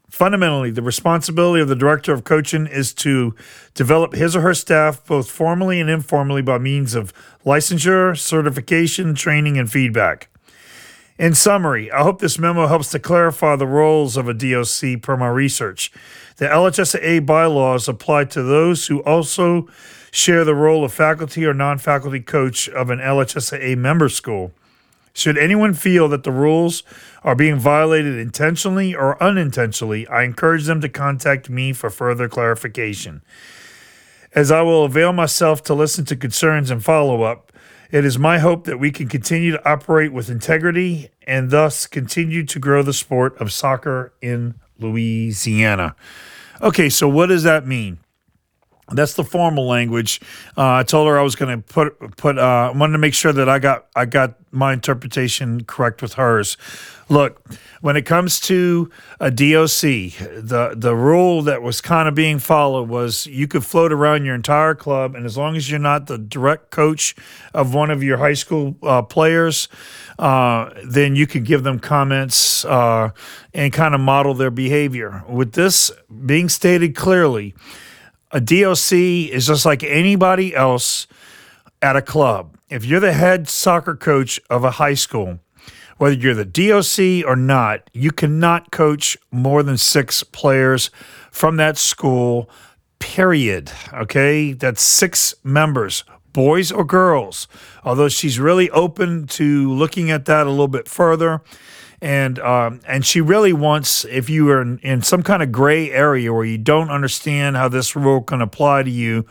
Fundamentally, 0.08 0.72
the 0.72 0.82
responsibility 0.82 1.62
of 1.62 1.68
the 1.68 1.76
director 1.76 2.12
of 2.12 2.24
coaching 2.24 2.66
is 2.66 2.92
to 2.92 3.34
develop 3.74 4.12
his 4.12 4.34
or 4.34 4.40
her 4.40 4.54
staff 4.54 5.04
both 5.06 5.30
formally 5.30 5.80
and 5.80 5.88
informally 5.88 6.42
by 6.42 6.58
means 6.58 6.96
of 6.96 7.12
licensure, 7.46 8.18
certification, 8.18 9.14
training, 9.14 9.56
and 9.56 9.70
feedback. 9.70 10.28
In 11.20 11.34
summary, 11.34 11.92
I 11.92 12.02
hope 12.02 12.18
this 12.18 12.38
memo 12.38 12.66
helps 12.66 12.90
to 12.92 12.98
clarify 12.98 13.54
the 13.54 13.66
roles 13.66 14.16
of 14.16 14.26
a 14.26 14.32
DOC 14.32 15.02
per 15.02 15.18
my 15.18 15.28
research. 15.28 15.92
The 16.38 16.46
LHSAA 16.46 17.26
bylaws 17.26 17.88
apply 17.88 18.24
to 18.24 18.42
those 18.42 18.86
who 18.86 19.00
also 19.00 19.68
share 20.10 20.46
the 20.46 20.54
role 20.54 20.82
of 20.82 20.94
faculty 20.94 21.44
or 21.44 21.52
non 21.52 21.76
faculty 21.76 22.20
coach 22.20 22.70
of 22.70 22.88
an 22.88 23.00
LHSAA 23.00 23.76
member 23.76 24.08
school. 24.08 24.52
Should 25.12 25.36
anyone 25.36 25.74
feel 25.74 26.08
that 26.08 26.24
the 26.24 26.32
rules 26.32 26.84
are 27.22 27.34
being 27.34 27.56
violated 27.56 28.16
intentionally 28.16 28.94
or 28.94 29.22
unintentionally, 29.22 30.06
I 30.06 30.22
encourage 30.22 30.64
them 30.64 30.80
to 30.80 30.88
contact 30.88 31.50
me 31.50 31.74
for 31.74 31.90
further 31.90 32.30
clarification. 32.30 33.20
As 34.34 34.50
I 34.50 34.62
will 34.62 34.86
avail 34.86 35.12
myself 35.12 35.62
to 35.64 35.74
listen 35.74 36.06
to 36.06 36.16
concerns 36.16 36.70
and 36.70 36.82
follow 36.82 37.24
up, 37.24 37.49
it 37.90 38.04
is 38.04 38.18
my 38.18 38.38
hope 38.38 38.64
that 38.64 38.78
we 38.78 38.90
can 38.90 39.08
continue 39.08 39.52
to 39.52 39.68
operate 39.68 40.12
with 40.12 40.30
integrity 40.30 41.10
and 41.26 41.50
thus 41.50 41.86
continue 41.86 42.44
to 42.44 42.58
grow 42.58 42.82
the 42.82 42.92
sport 42.92 43.36
of 43.40 43.52
soccer 43.52 44.12
in 44.20 44.54
Louisiana. 44.78 45.96
Okay, 46.60 46.88
so 46.88 47.08
what 47.08 47.26
does 47.26 47.42
that 47.42 47.66
mean? 47.66 47.98
That's 48.92 49.14
the 49.14 49.24
formal 49.24 49.66
language. 49.66 50.20
Uh, 50.56 50.74
I 50.74 50.82
told 50.82 51.08
her 51.08 51.18
I 51.18 51.22
was 51.22 51.36
going 51.36 51.56
to 51.56 51.62
put 51.62 52.16
put. 52.16 52.38
Uh, 52.38 52.70
I 52.74 52.76
wanted 52.76 52.92
to 52.92 52.98
make 52.98 53.14
sure 53.14 53.32
that 53.32 53.48
I 53.48 53.58
got 53.58 53.86
I 53.94 54.04
got 54.04 54.34
my 54.50 54.72
interpretation 54.72 55.64
correct 55.64 56.02
with 56.02 56.14
hers. 56.14 56.56
Look, 57.08 57.44
when 57.80 57.96
it 57.96 58.02
comes 58.02 58.40
to 58.40 58.90
a 59.20 59.30
DOC, 59.30 59.80
the 59.80 60.74
the 60.76 60.94
rule 60.94 61.42
that 61.42 61.62
was 61.62 61.80
kind 61.80 62.08
of 62.08 62.14
being 62.14 62.38
followed 62.38 62.88
was 62.88 63.26
you 63.26 63.46
could 63.46 63.64
float 63.64 63.92
around 63.92 64.24
your 64.24 64.34
entire 64.34 64.74
club, 64.74 65.14
and 65.14 65.24
as 65.24 65.36
long 65.36 65.56
as 65.56 65.70
you're 65.70 65.78
not 65.78 66.06
the 66.06 66.18
direct 66.18 66.70
coach 66.70 67.14
of 67.54 67.74
one 67.74 67.90
of 67.90 68.02
your 68.02 68.18
high 68.18 68.34
school 68.34 68.76
uh, 68.82 69.02
players, 69.02 69.68
uh, 70.18 70.70
then 70.84 71.14
you 71.14 71.26
could 71.26 71.44
give 71.44 71.62
them 71.62 71.78
comments 71.78 72.64
uh, 72.64 73.10
and 73.54 73.72
kind 73.72 73.94
of 73.94 74.00
model 74.00 74.34
their 74.34 74.50
behavior. 74.50 75.24
With 75.28 75.52
this 75.52 75.92
being 76.26 76.48
stated 76.48 76.96
clearly 76.96 77.54
a 78.32 78.40
DOC 78.40 78.92
is 78.92 79.46
just 79.46 79.66
like 79.66 79.82
anybody 79.82 80.54
else 80.54 81.06
at 81.82 81.96
a 81.96 82.02
club, 82.02 82.56
if 82.68 82.84
you're 82.84 83.00
the 83.00 83.12
head 83.12 83.48
soccer 83.48 83.96
coach 83.96 84.40
of 84.48 84.64
a 84.64 84.72
high 84.72 84.94
school, 84.94 85.40
whether 85.98 86.14
you're 86.14 86.34
the 86.34 86.44
DOC 86.44 87.28
or 87.28 87.36
not, 87.36 87.90
you 87.92 88.10
cannot 88.10 88.70
coach 88.70 89.18
more 89.30 89.62
than 89.62 89.76
six 89.76 90.22
players 90.22 90.90
from 91.30 91.56
that 91.56 91.76
school, 91.76 92.48
period. 92.98 93.72
Okay? 93.92 94.52
That's 94.52 94.82
six 94.82 95.34
members, 95.42 96.04
boys 96.32 96.70
or 96.70 96.84
girls. 96.84 97.48
Although 97.84 98.08
she's 98.08 98.38
really 98.38 98.70
open 98.70 99.26
to 99.28 99.72
looking 99.72 100.10
at 100.10 100.24
that 100.26 100.46
a 100.46 100.50
little 100.50 100.68
bit 100.68 100.88
further 100.88 101.42
and 102.02 102.38
um, 102.38 102.80
and 102.86 103.04
she 103.04 103.20
really 103.20 103.52
wants 103.52 104.04
if 104.06 104.30
you 104.30 104.48
are 104.50 104.62
in, 104.62 104.78
in 104.78 105.02
some 105.02 105.22
kind 105.22 105.42
of 105.42 105.52
gray 105.52 105.90
area 105.90 106.32
where 106.32 106.44
you 106.44 106.58
don't 106.58 106.90
understand 106.90 107.56
how 107.56 107.68
this 107.68 107.94
rule 107.94 108.22
can 108.22 108.40
apply 108.40 108.82
to 108.84 108.90
you, 108.90 109.26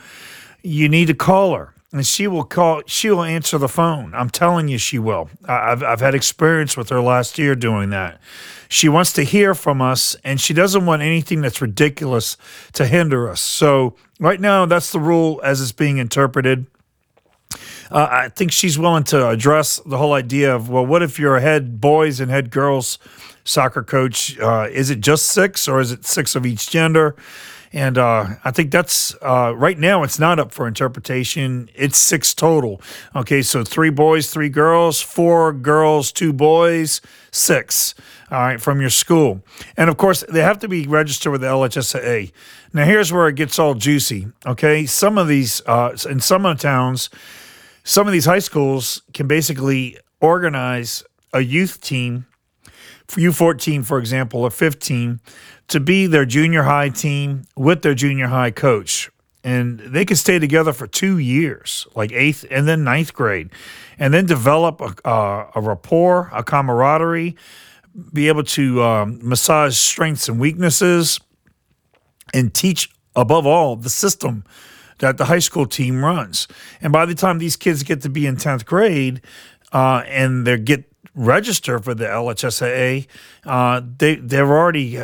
you 0.62 0.88
need 0.88 1.08
to 1.08 1.14
call 1.14 1.56
her. 1.56 1.74
And 1.92 2.06
she 2.06 2.28
will 2.28 2.44
call 2.44 2.84
she 2.86 3.10
will 3.10 3.24
answer 3.24 3.58
the 3.58 3.68
phone. 3.68 4.14
I'm 4.14 4.30
telling 4.30 4.68
you 4.68 4.78
she 4.78 5.00
will. 5.00 5.30
I've, 5.46 5.82
I've 5.82 6.02
had 6.02 6.14
experience 6.14 6.78
with 6.78 6.90
her 6.90 7.02
last 7.02 7.40
year 7.40 7.56
doing 7.56 7.90
that. 7.90 8.22
She 8.68 8.88
wants 8.88 9.12
to 9.14 9.24
hear 9.24 9.56
from 9.56 9.82
us 9.82 10.16
and 10.24 10.40
she 10.40 10.54
doesn't 10.54 10.86
want 10.86 11.02
anything 11.02 11.42
that's 11.42 11.62
ridiculous 11.62 12.38
to 12.74 12.86
hinder 12.86 13.28
us. 13.28 13.42
So 13.42 13.96
right 14.20 14.40
now 14.40 14.68
that's 14.68 14.92
the 14.92 15.00
rule 15.00 15.42
as 15.44 15.62
it's 15.62 15.72
being 15.72 15.98
interpreted 15.98 16.68
uh, 17.92 18.08
I 18.10 18.30
think 18.30 18.52
she's 18.52 18.78
willing 18.78 19.04
to 19.06 19.30
address 19.30 19.80
the 19.86 19.98
whole 19.98 20.14
idea 20.14 20.56
of 20.56 20.70
well, 20.70 20.86
what 20.86 21.02
if 21.02 21.20
you're 21.20 21.38
a 21.38 21.42
head 21.42 21.82
boys 21.82 22.20
and 22.20 22.30
head 22.30 22.52
girls 22.52 23.00
soccer 23.44 23.84
coach? 23.84 24.40
Uh, 24.40 24.68
is 24.72 24.90
it 24.90 25.02
just 25.02 25.28
six 25.28 25.68
or 25.68 25.80
is 25.80 25.92
it 25.92 26.06
six 26.06 26.36
of 26.36 26.46
each 26.46 26.70
gender? 26.70 27.16
And 27.72 28.00
uh, 28.00 28.28
I 28.44 28.52
think 28.52 28.72
that's 28.72 29.16
uh, 29.22 29.54
right 29.56 29.78
now, 29.78 30.02
it's 30.02 30.18
not 30.18 30.40
up 30.40 30.52
for 30.52 30.68
interpretation. 30.68 31.70
It's 31.76 32.00
six 32.00 32.34
total. 32.34 32.82
Okay, 33.16 33.44
so 33.44 33.64
three 33.64 33.92
boys, 33.92 34.32
three 34.32 34.50
girls, 34.50 35.02
four 35.02 35.54
girls, 35.54 36.12
two 36.12 36.34
boys, 36.34 37.00
six. 37.32 37.94
All 38.32 38.40
right, 38.40 38.62
from 38.62 38.82
your 38.82 38.90
school. 38.90 39.44
And 39.78 39.90
of 39.90 39.98
course, 39.98 40.24
they 40.30 40.42
have 40.42 40.60
to 40.60 40.68
be 40.68 40.88
registered 40.88 41.32
with 41.32 41.42
the 41.42 41.48
LHSAA. 41.48 42.32
Now, 42.74 42.86
here's 42.86 43.14
where 43.14 43.28
it 43.28 43.36
gets 43.36 43.60
all 43.60 43.76
juicy. 43.76 44.28
Okay, 44.46 44.86
some 44.88 45.18
of 45.20 45.28
these, 45.28 45.62
uh, 45.68 45.96
in 46.10 46.20
some 46.20 46.46
of 46.46 46.58
the 46.58 46.62
towns, 46.62 47.10
some 47.90 48.06
of 48.06 48.14
these 48.14 48.26
high 48.26 48.38
schools 48.38 49.02
can 49.14 49.28
basically 49.28 49.98
organize 50.22 51.04
a 51.34 51.42
youth 51.42 51.82
team, 51.82 52.28
U14, 53.08 53.84
for 53.84 53.98
example, 53.98 54.44
or 54.44 54.52
15, 54.52 55.20
to 55.70 55.80
be 55.80 56.06
their 56.06 56.24
junior 56.24 56.62
high 56.62 56.90
team 56.90 57.46
with 57.58 57.82
their 57.82 57.96
junior 57.96 58.28
high 58.28 58.52
coach. 58.52 59.10
And 59.44 59.80
they 59.80 60.06
can 60.06 60.18
stay 60.18 60.38
together 60.38 60.72
for 60.72 60.86
two 60.86 61.18
years, 61.18 61.88
like 61.96 62.12
eighth 62.12 62.46
and 62.52 62.68
then 62.68 62.84
ninth 62.84 63.12
grade, 63.12 63.50
and 63.98 64.14
then 64.14 64.28
develop 64.28 64.82
a, 64.82 65.08
uh, 65.08 65.50
a 65.56 65.62
rapport, 65.62 66.30
a 66.32 66.44
camaraderie, 66.44 67.36
be 68.14 68.28
able 68.28 68.44
to 68.44 68.84
um, 68.84 69.20
massage 69.24 69.76
strengths 69.76 70.30
and 70.30 70.40
weaknesses, 70.40 71.20
and 72.36 72.54
teach, 72.54 72.92
above 73.16 73.48
all, 73.48 73.76
the 73.76 73.90
system 73.90 74.44
that 75.00 75.18
the 75.18 75.26
high 75.26 75.40
school 75.40 75.66
team 75.66 76.04
runs. 76.04 76.48
And 76.82 76.94
by 76.94 77.06
the 77.06 77.16
time 77.16 77.40
these 77.40 77.56
kids 77.56 77.84
get 77.84 78.02
to 78.04 78.10
be 78.10 78.26
in 78.26 78.38
10th 78.38 78.66
grade 78.66 79.22
uh, 79.74 80.04
and 80.08 80.46
they 80.46 80.58
get 80.58 80.86
registered 81.16 81.84
for 81.84 81.94
the 81.94 82.06
LHSAA, 82.06 83.08
uh, 83.46 83.82
they, 83.98 84.16
they're 84.16 84.48
already 84.48 85.00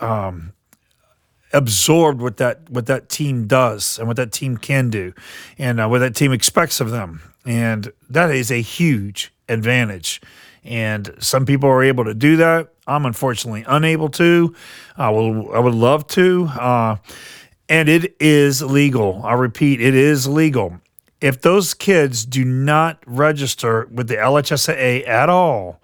um, 0.00 0.52
absorbed 1.54 2.20
what 2.20 2.36
that 2.38 2.68
what 2.68 2.86
that 2.86 3.08
team 3.08 3.46
does 3.46 3.98
and 3.98 4.08
what 4.08 4.16
that 4.16 4.32
team 4.32 4.56
can 4.56 4.90
do, 4.90 5.14
and 5.56 5.80
uh, 5.80 5.88
what 5.88 6.00
that 6.00 6.14
team 6.14 6.32
expects 6.32 6.80
of 6.80 6.90
them, 6.90 7.22
and 7.46 7.92
that 8.10 8.30
is 8.30 8.50
a 8.50 8.60
huge 8.60 9.32
advantage. 9.48 10.20
And 10.64 11.14
some 11.18 11.44
people 11.44 11.68
are 11.68 11.82
able 11.82 12.04
to 12.04 12.14
do 12.14 12.36
that. 12.38 12.70
I'm 12.86 13.04
unfortunately 13.06 13.64
unable 13.66 14.08
to. 14.10 14.54
I 14.96 15.10
will. 15.10 15.54
I 15.54 15.60
would 15.60 15.74
love 15.74 16.06
to. 16.08 16.46
Uh, 16.46 16.96
and 17.74 17.88
it 17.88 18.14
is 18.20 18.62
legal. 18.62 19.20
I 19.24 19.32
repeat, 19.32 19.80
it 19.80 19.96
is 19.96 20.28
legal. 20.28 20.78
If 21.20 21.40
those 21.40 21.74
kids 21.74 22.24
do 22.24 22.44
not 22.44 23.02
register 23.04 23.88
with 23.90 24.06
the 24.06 24.14
LHSAA 24.14 25.08
at 25.08 25.28
all, 25.28 25.80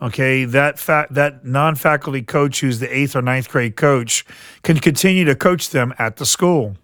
okay, 0.00 0.46
that 0.46 0.78
fa- 0.78 1.06
that 1.10 1.44
non-faculty 1.44 2.22
coach 2.22 2.60
who's 2.60 2.78
the 2.78 2.88
eighth 2.96 3.14
or 3.14 3.20
ninth 3.20 3.50
grade 3.50 3.76
coach 3.76 4.24
can 4.62 4.78
continue 4.78 5.26
to 5.26 5.34
coach 5.34 5.68
them 5.68 5.92
at 5.98 6.16
the 6.16 6.24
school. 6.24 6.78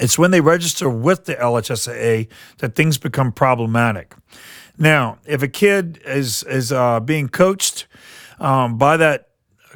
It's 0.00 0.18
when 0.18 0.30
they 0.30 0.40
register 0.40 0.88
with 0.88 1.26
the 1.26 1.34
LHSAA 1.34 2.28
that 2.58 2.74
things 2.74 2.96
become 2.96 3.32
problematic. 3.32 4.14
Now, 4.78 5.18
if 5.26 5.42
a 5.42 5.48
kid 5.48 6.00
is 6.06 6.42
is 6.44 6.72
uh, 6.72 7.00
being 7.00 7.28
coached 7.28 7.86
um, 8.38 8.78
by 8.78 8.96
that 8.96 9.28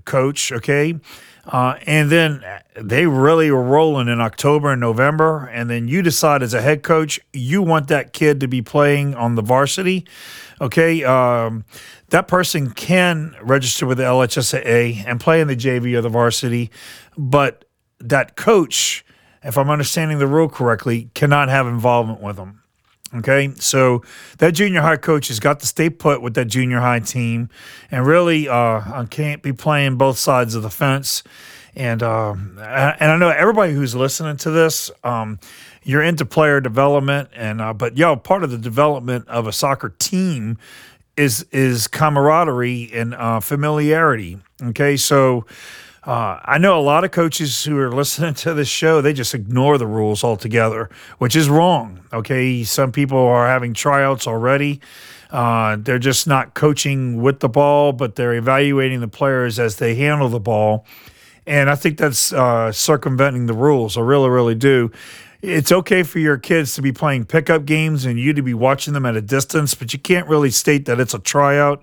coach, 0.07 0.51
okay, 0.51 0.99
uh, 1.45 1.77
and 1.87 2.11
then 2.11 2.45
they 2.77 3.07
really 3.07 3.51
were 3.51 3.63
rolling 3.63 4.09
in 4.09 4.21
October 4.21 4.73
and 4.73 4.81
November. 4.81 5.47
And 5.53 5.69
then 5.69 5.89
you 5.89 6.03
decide 6.03 6.43
as 6.43 6.55
a 6.55 6.63
head 6.63 6.83
coach, 6.83 7.19
you 7.33 7.63
want 7.63 7.89
that 7.89 8.13
kid 8.13 8.41
to 8.41 8.49
be 8.49 8.63
playing 8.63 9.15
on 9.15 9.35
the 9.35 9.43
varsity. 9.43 10.07
Okay. 10.61 11.03
Um, 11.03 11.65
that 12.11 12.29
person 12.29 12.71
can 12.71 13.35
register 13.43 13.87
with 13.87 13.99
the 13.99 14.05
LHSAA 14.05 15.05
and 15.07 15.19
play 15.19 15.41
in 15.41 15.49
the 15.49 15.57
JV 15.57 15.97
or 15.97 16.01
the 16.01 16.09
varsity. 16.09 16.71
But 17.19 17.65
that 17.99 18.37
coach, 18.37 19.05
if 19.43 19.59
I'm 19.59 19.71
understanding 19.71 20.19
the 20.19 20.29
rule 20.29 20.49
correctly, 20.49 21.11
cannot 21.15 21.49
have 21.49 21.67
involvement 21.67 22.21
with 22.21 22.37
them. 22.37 22.62
Okay, 23.15 23.53
so 23.57 24.03
that 24.39 24.53
junior 24.53 24.81
high 24.81 24.97
coach 24.97 25.29
has 25.29 25.39
got 25.39 25.61
to 25.61 25.67
stay 25.67 25.91
put 25.91 26.23
with 26.23 26.35
that 26.35 26.47
junior 26.47 26.81
high 26.81 27.01
team, 27.01 27.51
and 27.91 28.07
really 28.07 28.49
uh, 28.49 29.05
can't 29.07 29.43
be 29.43 29.53
playing 29.53 29.97
both 29.97 30.17
sides 30.17 30.55
of 30.55 30.63
the 30.63 30.71
fence. 30.71 31.23
And 31.75 32.03
uh, 32.03 32.35
and 32.35 33.11
I 33.11 33.17
know 33.17 33.29
everybody 33.29 33.73
who's 33.73 33.95
listening 33.95 34.37
to 34.39 34.51
this, 34.51 34.91
um, 35.05 35.39
you're 35.83 36.03
into 36.03 36.25
player 36.25 36.61
development, 36.61 37.31
and 37.35 37.61
uh, 37.61 37.73
but 37.73 37.97
yo, 37.97 38.17
part 38.17 38.45
of 38.45 38.51
the 38.51 38.59
development 38.59 39.29
of 39.29 39.47
a 39.47 39.53
soccer 39.53 39.91
team 39.99 40.59
is 41.17 41.43
is 41.51 41.89
camaraderie 41.89 42.91
and 42.93 43.15
uh, 43.15 43.41
familiarity. 43.41 44.39
Okay, 44.63 44.97
so 44.97 45.47
uh, 46.05 46.41
I 46.45 46.59
know 46.59 46.79
a 46.79 46.83
lot 46.83 47.05
of 47.05 47.13
coaches 47.13 47.65
who 47.65 47.79
are 47.79 47.93
listening 47.95 48.35
to 48.35 48.55
this 48.55 48.69
show, 48.69 49.01
they 49.01 49.13
just 49.13 49.35
ignore 49.35 49.79
the 49.79 49.87
rules 49.87 50.25
altogether, 50.25 50.91
which 51.19 51.37
is 51.37 51.49
wrong. 51.49 52.01
Okay. 52.13 52.65
Some 52.65 52.93
people 52.93 53.19
are 53.19 53.47
having 53.47 53.75
tryouts 53.75 54.27
already. 54.27 54.81
Uh, 55.31 55.77
they're 55.81 55.99
just 55.99 56.27
not 56.27 56.55
coaching 56.55 57.23
with 57.23 57.41
the 57.41 57.49
ball, 57.49 57.93
but 57.93 58.17
they're 58.17 58.35
evaluating 58.35 59.01
the 59.01 59.09
players 59.09 59.59
as 59.59 59.77
they 59.77 59.95
handle 59.95 60.29
the 60.29 60.41
ball. 60.41 60.85
And 61.47 61.71
I 61.71 61.75
think 61.75 61.99
that's 61.99 62.33
uh, 62.33 62.71
circumventing 62.71 63.47
the 63.47 63.55
rules. 63.55 63.97
I 63.97 64.03
really, 64.03 64.29
really 64.29 64.55
do. 64.55 64.91
It's 65.41 65.73
okay 65.73 66.03
for 66.03 66.19
your 66.19 66.37
kids 66.37 66.75
to 66.75 66.83
be 66.83 66.93
playing 66.93 67.25
pickup 67.25 67.65
games 67.65 68.05
and 68.05 68.19
you 68.19 68.33
to 68.33 68.43
be 68.43 68.55
watching 68.55 68.93
them 68.93 69.07
at 69.07 69.17
a 69.17 69.23
distance, 69.23 69.75
but 69.75 69.93
you 69.93 69.99
can't 69.99 70.29
really 70.29 70.51
state 70.51 70.85
that 70.85 71.01
it's 71.01 71.15
a 71.15 71.19
tryout 71.19 71.83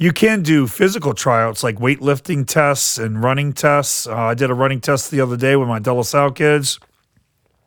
you 0.00 0.14
can 0.14 0.42
do 0.42 0.66
physical 0.66 1.12
tryouts 1.12 1.62
like 1.62 1.76
weightlifting 1.76 2.46
tests 2.46 2.96
and 2.96 3.22
running 3.22 3.52
tests. 3.52 4.06
Uh, 4.06 4.16
I 4.16 4.34
did 4.34 4.50
a 4.50 4.54
running 4.54 4.80
test 4.80 5.10
the 5.10 5.20
other 5.20 5.36
day 5.36 5.56
with 5.56 5.68
my 5.68 5.76
La 5.76 6.00
Salle 6.00 6.30
kids. 6.30 6.80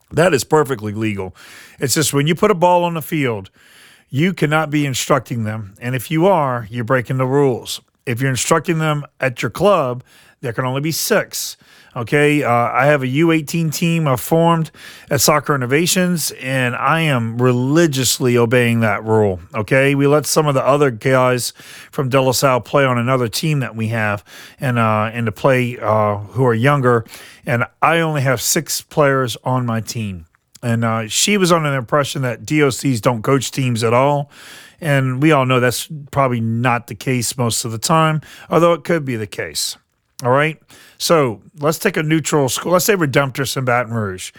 That 0.10 0.34
is 0.34 0.44
perfectly 0.44 0.94
legal. 0.94 1.36
It's 1.80 1.94
just 1.94 2.12
when 2.12 2.26
you 2.26 2.34
put 2.34 2.50
a 2.50 2.56
ball 2.56 2.86
on 2.86 2.96
the 2.96 3.04
field, 3.04 3.52
you 4.10 4.34
cannot 4.34 4.72
be 4.72 4.84
instructing 4.84 5.44
them. 5.44 5.76
And 5.80 5.94
if 5.94 6.10
you 6.10 6.26
are, 6.26 6.68
you're 6.72 6.84
breaking 6.84 7.18
the 7.18 7.28
rules. 7.28 7.82
If 8.06 8.22
you're 8.22 8.30
instructing 8.30 8.80
them 8.80 9.06
at 9.20 9.42
your 9.42 9.52
club, 9.52 10.04
there 10.42 10.54
can 10.54 10.66
only 10.66 10.82
be 10.82 10.92
six. 10.92 11.56
Okay, 11.96 12.42
uh, 12.42 12.52
I 12.52 12.88
have 12.88 13.04
a 13.04 13.08
U18 13.08 13.72
team 13.72 14.08
I've 14.08 14.20
formed 14.20 14.72
at 15.12 15.22
Soccer 15.22 15.54
Innovations, 15.54 16.32
and 16.42 16.76
I 16.76 17.02
am 17.02 17.38
religiously 17.38 18.36
obeying 18.36 18.80
that 18.80 19.04
rule. 19.04 19.40
Okay, 19.54 19.94
we 19.94 20.08
let 20.08 20.26
some 20.26 20.48
of 20.48 20.56
the 20.56 20.66
other 20.66 20.90
guys 20.90 21.54
from 21.92 22.10
De 22.10 22.20
La 22.20 22.32
Salle 22.32 22.62
play 22.62 22.84
on 22.84 22.98
another 22.98 23.28
team 23.28 23.60
that 23.60 23.76
we 23.76 23.90
have, 23.90 24.24
and 24.60 24.80
uh, 24.80 25.12
and 25.14 25.28
to 25.28 25.32
play 25.32 25.78
uh, 25.80 26.18
who 26.18 26.44
are 26.46 26.56
younger, 26.56 27.06
and 27.46 27.64
I 27.82 28.00
only 28.00 28.22
have 28.22 28.42
six 28.42 28.82
players 28.82 29.38
on 29.44 29.66
my 29.66 29.80
team. 29.80 30.26
And 30.64 30.84
uh, 30.84 31.08
she 31.10 31.38
was 31.38 31.52
under 31.52 31.70
the 31.70 31.78
impression 31.78 32.22
that 32.24 32.44
DOCs 32.44 33.02
don't 33.02 33.22
coach 33.22 33.52
teams 33.52 33.84
at 33.84 33.94
all. 33.94 34.32
And 34.84 35.22
we 35.22 35.32
all 35.32 35.46
know 35.46 35.60
that's 35.60 35.88
probably 36.12 36.42
not 36.42 36.88
the 36.88 36.96
case 36.96 37.38
most 37.38 37.66
of 37.66 37.72
the 37.72 37.78
time, 37.78 38.22
although 38.50 38.74
it 38.74 38.84
could 38.84 39.06
be 39.06 39.16
the 39.16 39.28
case. 39.28 39.78
All 40.24 40.32
right. 40.32 40.62
So 40.98 41.42
let's 41.60 41.80
take 41.80 41.98
a 41.98 42.04
neutral 42.04 42.48
school. 42.50 42.74
Let's 42.74 42.86
say 42.86 42.96
Redemptorist 42.96 43.58
in 43.58 43.66
Baton 43.66 43.94
Rouge. 43.94 44.32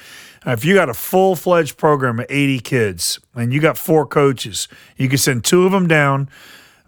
Uh, 0.46 0.52
if 0.52 0.64
you 0.64 0.74
got 0.74 0.88
a 0.88 0.94
full 0.94 1.36
fledged 1.36 1.76
program 1.76 2.20
of 2.20 2.26
80 2.28 2.60
kids 2.60 3.18
and 3.34 3.52
you 3.52 3.60
got 3.60 3.76
four 3.76 4.06
coaches, 4.06 4.68
you 4.96 5.08
can 5.08 5.18
send 5.18 5.44
two 5.44 5.66
of 5.66 5.72
them 5.72 5.88
down. 5.88 6.28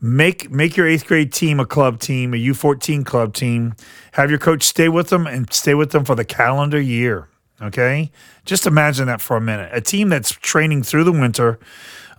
Make 0.01 0.51
make 0.51 0.77
your 0.77 0.87
eighth 0.87 1.07
grade 1.07 1.33
team 1.33 1.59
a 1.59 1.65
club 1.65 2.01
team, 2.01 2.35
a 2.35 2.37
U14 2.37 3.05
club 3.05 3.33
team. 3.33 3.75
Have 4.13 4.29
your 4.29 4.39
coach 4.39 4.63
stay 4.63 4.91
with 4.91 5.09
them 5.09 5.27
and 5.27 5.51
stay 5.53 5.75
with 5.75 5.91
them 5.91 6.05
for 6.05 6.15
the 6.15 6.25
calendar 6.25 6.81
year. 6.81 7.29
Okay, 7.63 8.11
just 8.45 8.67
imagine 8.67 9.07
that 9.07 9.23
for 9.23 9.39
a 9.39 9.41
minute. 9.41 9.71
A 9.73 9.81
team 9.81 10.11
that's 10.11 10.31
training 10.31 10.83
through 10.83 11.05
the 11.05 11.13
winter, 11.13 11.59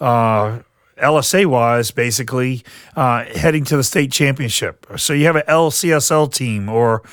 uh, 0.01 0.59
LSA 0.97 1.45
wise, 1.45 1.91
basically 1.91 2.63
uh, 2.95 3.25
heading 3.25 3.63
to 3.65 3.77
the 3.77 3.83
state 3.83 4.11
championship. 4.11 4.85
So 4.97 5.13
you 5.13 5.25
have 5.25 5.35
an 5.35 5.43
LCSL 5.47 6.33
team 6.33 6.69
or 6.69 7.03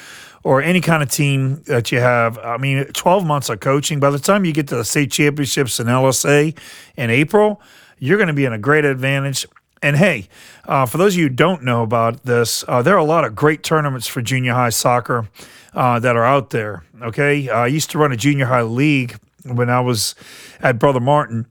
or 0.43 0.61
any 0.61 0.83
kind 0.83 1.03
of 1.03 1.11
team 1.11 1.63
that 1.65 1.91
you 1.91 2.01
have. 2.01 2.39
I 2.39 2.59
mean, 2.59 2.85
12 2.85 3.25
months 3.25 3.49
of 3.49 3.61
coaching. 3.61 3.99
By 3.99 4.11
the 4.11 4.19
time 4.19 4.45
you 4.45 4.53
get 4.53 4.69
to 4.69 4.77
the 4.77 4.85
state 4.85 5.11
championships 5.11 5.81
in 5.81 5.87
LSA 5.87 6.57
in 6.97 7.11
April, 7.11 7.63
you're 7.99 8.19
going 8.19 8.29
to 8.29 8.35
be 8.35 8.45
in 8.45 8.53
a 8.53 8.59
great 8.59 8.85
advantage. 8.85 9.47
And 9.83 9.97
hey, 9.97 10.29
uh, 10.67 10.87
for 10.87 10.99
those 10.99 11.15
of 11.15 11.19
you 11.19 11.25
who 11.25 11.35
don't 11.35 11.63
know 11.63 11.83
about 11.83 12.25
this, 12.25 12.63
uh, 12.69 12.83
there 12.83 12.95
are 12.95 12.99
a 12.99 13.05
lot 13.05 13.25
of 13.25 13.35
great 13.35 13.63
tournaments 13.63 14.07
for 14.07 14.23
junior 14.23 14.53
high 14.53 14.71
soccer 14.71 15.29
uh, 15.75 15.99
that 16.01 16.15
are 16.17 16.25
out 16.25 16.51
there. 16.51 16.85
Okay, 17.03 17.49
I 17.49 17.67
used 17.67 17.91
to 17.91 17.99
run 17.99 18.13
a 18.13 18.17
junior 18.17 18.47
high 18.47 18.63
league 18.63 19.19
when 19.45 19.69
I 19.69 19.81
was 19.81 20.15
at 20.61 20.79
Brother 20.79 21.01
Martin. 21.01 21.47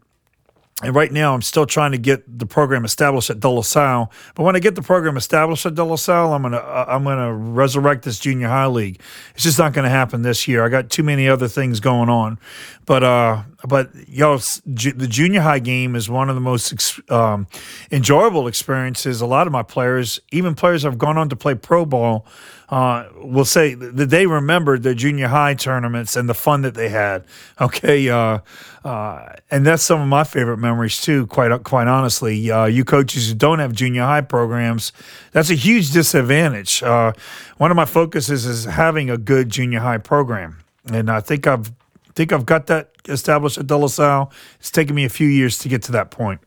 And 0.84 0.96
right 0.96 1.12
now, 1.12 1.34
I'm 1.34 1.42
still 1.42 1.66
trying 1.66 1.92
to 1.94 1.98
get 1.98 2.40
the 2.40 2.46
program 2.46 2.86
established 2.86 3.30
at 3.30 3.40
De 3.40 3.50
La 3.50 3.62
Salle. 3.62 4.12
But 4.36 4.44
when 4.44 4.56
I 4.56 4.60
get 4.60 4.76
the 4.76 4.82
program 4.82 5.18
established 5.18 5.66
at 5.66 5.76
De 5.76 5.84
La 5.84 5.96
Salle, 5.96 6.34
I'm 6.34 6.42
gonna 6.42 6.58
uh, 6.58 6.86
I'm 6.88 7.04
gonna 7.04 7.34
resurrect 7.34 8.04
this 8.04 8.20
junior 8.20 8.48
high 8.48 8.68
league. 8.68 9.00
It's 9.36 9.44
just 9.44 9.60
not 9.60 9.74
gonna 9.74 9.90
happen 9.90 10.22
this 10.22 10.48
year. 10.48 10.66
I 10.66 10.70
got 10.70 10.90
too 10.90 11.04
many 11.04 11.28
other 11.28 11.48
things 11.48 11.80
going 11.80 12.10
on. 12.10 12.40
But 12.86 13.04
uh, 13.04 13.44
but 13.68 13.92
yo, 14.10 14.38
the 14.66 15.08
junior 15.10 15.42
high 15.42 15.60
game 15.60 15.96
is 15.96 16.10
one 16.10 16.30
of 16.30 16.36
the 16.36 16.42
most 16.42 17.00
um, 17.10 17.48
enjoyable 17.92 18.48
experiences. 18.48 19.22
A 19.22 19.26
lot 19.26 19.48
of 19.48 19.54
my 19.54 19.64
players, 19.64 20.20
even 20.32 20.54
players 20.54 20.84
I've 20.86 20.98
gone 20.98 21.18
on 21.18 21.30
to 21.30 21.36
play 21.36 21.56
pro 21.56 21.86
ball, 21.86 22.26
uh, 22.70 23.08
will 23.16 23.46
say 23.46 23.74
that 23.74 24.10
they 24.10 24.26
remembered 24.26 24.84
their 24.84 24.94
junior 24.94 25.28
high 25.28 25.54
tournaments 25.54 26.16
and 26.16 26.28
the 26.28 26.34
fun 26.34 26.64
that 26.64 26.74
they 26.74 26.90
had. 26.90 27.24
Okay, 27.62 28.10
uh, 28.10 28.40
uh, 28.84 29.34
and 29.50 29.66
that's 29.66 29.84
some 29.84 30.02
of 30.02 30.08
my 30.08 30.24
favorite 30.24 30.58
memories 30.58 31.00
too. 31.00 31.28
Quite 31.28 31.64
quite 31.64 31.88
honestly, 31.88 32.52
uh, 32.52 32.66
you 32.66 32.84
coaches 32.84 33.30
who 33.30 33.36
don't 33.36 33.60
have 33.60 33.74
junior 33.74 34.04
high 34.04 34.22
programs, 34.22 34.92
that's 35.32 35.50
a 35.50 35.56
huge 35.56 35.92
disadvantage. 35.92 36.84
Uh, 36.84 37.14
one 37.58 37.72
of 37.72 37.78
my 37.78 37.86
focuses 37.86 38.46
is 38.46 38.66
having 38.66 39.10
a 39.10 39.18
good 39.18 39.50
junior 39.50 39.80
high 39.80 40.00
program, 40.00 40.58
and 40.92 41.10
I 41.10 41.22
think 41.22 41.48
I've 41.48 41.72
think 42.16 42.32
I've 42.32 42.46
got 42.46 42.68
that 42.68 42.92
established 43.08 43.58
at 43.58 43.68
De 43.68 43.78
La 43.78 43.88
Salle. 43.88 44.32
It's 44.60 44.72
taken 44.72 44.96
me 44.96 45.06
a 45.06 45.10
few 45.10 45.28
years 45.28 45.58
to 45.60 45.70
get 45.70 45.84
to 45.84 45.92
that 45.94 46.12
point. 46.12 46.42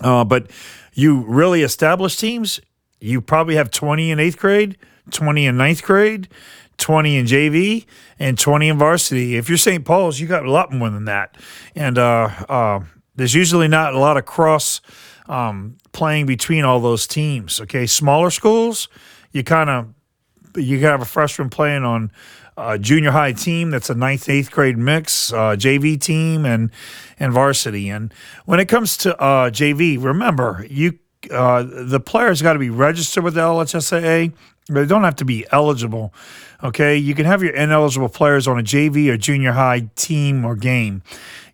Uh, 0.00 0.24
but 0.24 0.50
you 0.94 1.24
really 1.26 1.62
establish 1.62 2.16
teams, 2.16 2.60
you 3.00 3.20
probably 3.20 3.56
have 3.56 3.70
20 3.70 4.10
in 4.10 4.18
eighth 4.18 4.38
grade, 4.38 4.76
20 5.10 5.46
in 5.46 5.56
ninth 5.56 5.82
grade, 5.82 6.28
20 6.78 7.16
in 7.16 7.26
JV, 7.26 7.86
and 8.18 8.38
20 8.38 8.68
in 8.68 8.78
varsity. 8.78 9.36
If 9.36 9.48
you're 9.48 9.58
St. 9.58 9.84
Paul's, 9.84 10.18
you 10.18 10.26
got 10.26 10.44
a 10.44 10.50
lot 10.50 10.72
more 10.72 10.90
than 10.90 11.04
that. 11.04 11.36
And 11.74 11.98
uh, 11.98 12.30
uh, 12.48 12.80
there's 13.16 13.34
usually 13.34 13.68
not 13.68 13.94
a 13.94 13.98
lot 13.98 14.16
of 14.16 14.24
cross 14.24 14.80
um, 15.28 15.76
playing 15.92 16.26
between 16.26 16.64
all 16.64 16.80
those 16.80 17.06
teams. 17.06 17.60
Okay, 17.60 17.86
smaller 17.86 18.30
schools, 18.30 18.88
you 19.32 19.44
kind 19.44 19.70
of 19.70 19.94
you 20.56 20.80
have 20.80 21.00
a 21.00 21.04
freshman 21.04 21.48
playing 21.48 21.84
on 21.84 22.10
a 22.56 22.78
junior 22.78 23.10
high 23.10 23.32
team 23.32 23.70
that's 23.70 23.90
a 23.90 23.94
ninth, 23.94 24.28
eighth 24.28 24.50
grade 24.50 24.78
mix, 24.78 25.32
uh, 25.32 25.56
JV 25.56 26.00
team, 26.00 26.44
and 26.44 26.70
and 27.18 27.32
varsity. 27.32 27.88
And 27.88 28.12
when 28.46 28.60
it 28.60 28.66
comes 28.66 28.96
to 28.98 29.16
uh, 29.20 29.50
JV, 29.50 30.02
remember 30.02 30.66
you 30.68 30.98
uh, 31.30 31.64
the 31.66 32.00
players 32.00 32.40
got 32.40 32.54
to 32.54 32.58
be 32.58 32.70
registered 32.70 33.24
with 33.24 33.34
the 33.34 33.40
LHSAA. 33.40 34.32
They 34.68 34.86
don't 34.86 35.04
have 35.04 35.16
to 35.16 35.24
be 35.24 35.46
eligible. 35.50 36.14
Okay, 36.62 36.96
you 36.96 37.14
can 37.14 37.26
have 37.26 37.42
your 37.42 37.52
ineligible 37.54 38.08
players 38.08 38.46
on 38.46 38.58
a 38.58 38.62
JV 38.62 39.08
or 39.08 39.16
junior 39.16 39.52
high 39.52 39.88
team 39.96 40.44
or 40.44 40.54
game. 40.54 41.02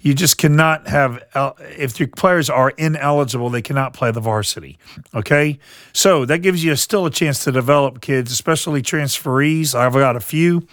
You 0.06 0.14
just 0.14 0.38
cannot 0.38 0.86
have, 0.86 1.20
if 1.60 1.98
your 1.98 2.06
players 2.06 2.48
are 2.48 2.70
ineligible, 2.70 3.50
they 3.50 3.60
cannot 3.60 3.92
play 3.92 4.12
the 4.12 4.20
varsity. 4.20 4.78
Okay. 5.12 5.58
So 5.92 6.24
that 6.26 6.42
gives 6.42 6.62
you 6.62 6.76
still 6.76 7.06
a 7.06 7.10
chance 7.10 7.42
to 7.42 7.50
develop 7.50 8.00
kids, 8.00 8.30
especially 8.30 8.82
transferees. 8.82 9.74
I've 9.74 9.94
got 9.94 10.14
a 10.14 10.20
few, 10.20 10.64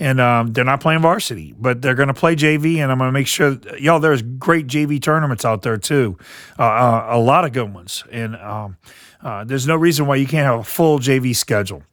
and 0.00 0.20
um, 0.20 0.52
they're 0.52 0.64
not 0.64 0.80
playing 0.80 1.02
varsity, 1.02 1.54
but 1.56 1.80
they're 1.80 1.94
going 1.94 2.08
to 2.08 2.14
play 2.14 2.34
JV, 2.34 2.78
and 2.78 2.90
I'm 2.90 2.98
going 2.98 3.06
to 3.06 3.12
make 3.12 3.28
sure, 3.28 3.56
y'all, 3.78 4.00
there's 4.00 4.22
great 4.22 4.66
JV 4.66 5.00
tournaments 5.00 5.44
out 5.44 5.62
there 5.62 5.76
too. 5.76 6.18
Uh, 6.58 6.62
uh, 6.62 7.06
a 7.10 7.18
lot 7.20 7.44
of 7.44 7.52
good 7.52 7.72
ones. 7.72 8.02
And 8.10 8.34
um, 8.34 8.78
uh, 9.22 9.44
there's 9.44 9.68
no 9.68 9.76
reason 9.76 10.08
why 10.08 10.16
you 10.16 10.26
can't 10.26 10.44
have 10.44 10.58
a 10.58 10.64
full 10.64 10.98
JV 10.98 11.36
schedule. 11.36 11.84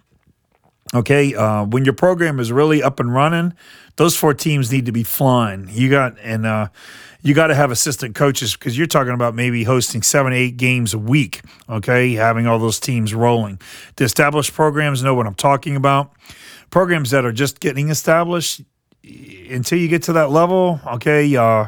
Okay, 0.93 1.36
uh, 1.36 1.65
when 1.65 1.86
your 1.86 1.93
program 1.93 2.39
is 2.39 2.52
really 2.52 2.82
up 2.82 2.99
and 2.99 3.13
running, 3.13 3.54
those 3.97 4.15
four 4.15 4.34
teams 4.34 4.71
need 4.71 4.88
to 4.88 4.91
be 4.91 5.04
flying. 5.04 5.67
You 5.71 5.89
got 5.89 6.17
and 6.23 6.45
uh, 6.45 6.69
you 7.21 7.36
got 7.36 7.47
to 7.47 7.56
have 7.56 7.69
assistant 7.69 8.15
coaches 8.15 8.54
because 8.54 8.78
you're 8.78 8.88
talking 8.88 9.13
about 9.13 9.36
maybe 9.36 9.63
hosting 9.63 10.02
seven, 10.02 10.34
eight 10.34 10.58
games 10.58 10.93
a 10.93 10.97
week. 10.97 11.41
Okay, 11.69 12.13
having 12.13 12.47
all 12.47 12.58
those 12.58 12.80
teams 12.80 13.13
rolling. 13.13 13.60
The 13.97 14.06
established 14.06 14.54
programs 14.54 15.04
know 15.04 15.13
what 15.13 15.28
I'm 15.28 15.36
talking 15.36 15.75
about. 15.75 16.12
Programs 16.71 17.12
that 17.12 17.25
are 17.25 17.32
just 17.32 17.60
getting 17.60 17.89
established, 17.89 18.62
until 19.04 19.78
you 19.78 19.88
get 19.88 20.04
to 20.04 20.13
that 20.13 20.30
level, 20.30 20.80
okay, 20.86 21.36
uh, 21.36 21.67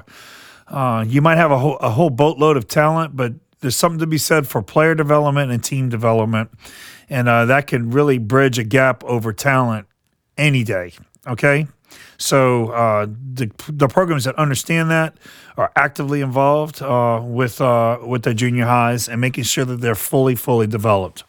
uh, 0.67 1.05
you 1.07 1.21
might 1.21 1.38
have 1.38 1.51
a 1.51 1.57
whole, 1.57 1.77
a 1.77 1.89
whole 1.89 2.10
boatload 2.10 2.57
of 2.57 2.67
talent, 2.67 3.15
but 3.15 3.34
there's 3.60 3.75
something 3.75 3.99
to 3.99 4.07
be 4.07 4.17
said 4.17 4.47
for 4.47 4.62
player 4.62 4.95
development 4.95 5.51
and 5.51 5.63
team 5.63 5.89
development, 5.89 6.51
and 7.12 7.28
uh, 7.28 7.45
that 7.45 7.67
can 7.67 7.91
really 7.91 8.17
bridge 8.17 8.58
a 8.58 8.63
gap 8.63 9.04
over 9.04 9.34
talent 9.34 9.86
any 10.38 10.63
day. 10.63 10.93
Okay. 11.28 11.67
So 12.17 12.69
uh, 12.69 13.08
the 13.34 13.52
the 13.67 13.88
programs 13.88 14.24
that 14.24 14.36
understand 14.36 14.89
that 14.91 15.17
are 15.58 15.71
actively 15.76 16.21
involved 16.21 16.82
uh, 16.82 17.19
with 17.21 17.60
uh, 17.60 18.00
with 18.02 18.24
the 18.24 18.34
junior 18.34 18.65
highs 18.65 19.10
and 19.10 19.19
making 19.19 19.43
sure 19.43 19.65
that 19.65 19.82
they're 19.82 19.93
fully 19.93 20.36
fully 20.36 20.67
developed. 20.67 21.24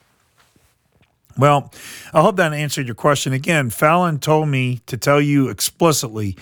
Well, 1.37 1.73
I 2.12 2.21
hope 2.21 2.37
that 2.37 2.53
answered 2.53 2.87
your 2.87 2.95
question. 2.95 3.33
Again, 3.33 3.71
Fallon 3.71 4.18
told 4.18 4.49
me 4.49 4.81
to 4.87 4.97
tell 4.97 5.21
you 5.21 5.49
explicitly 5.49 6.37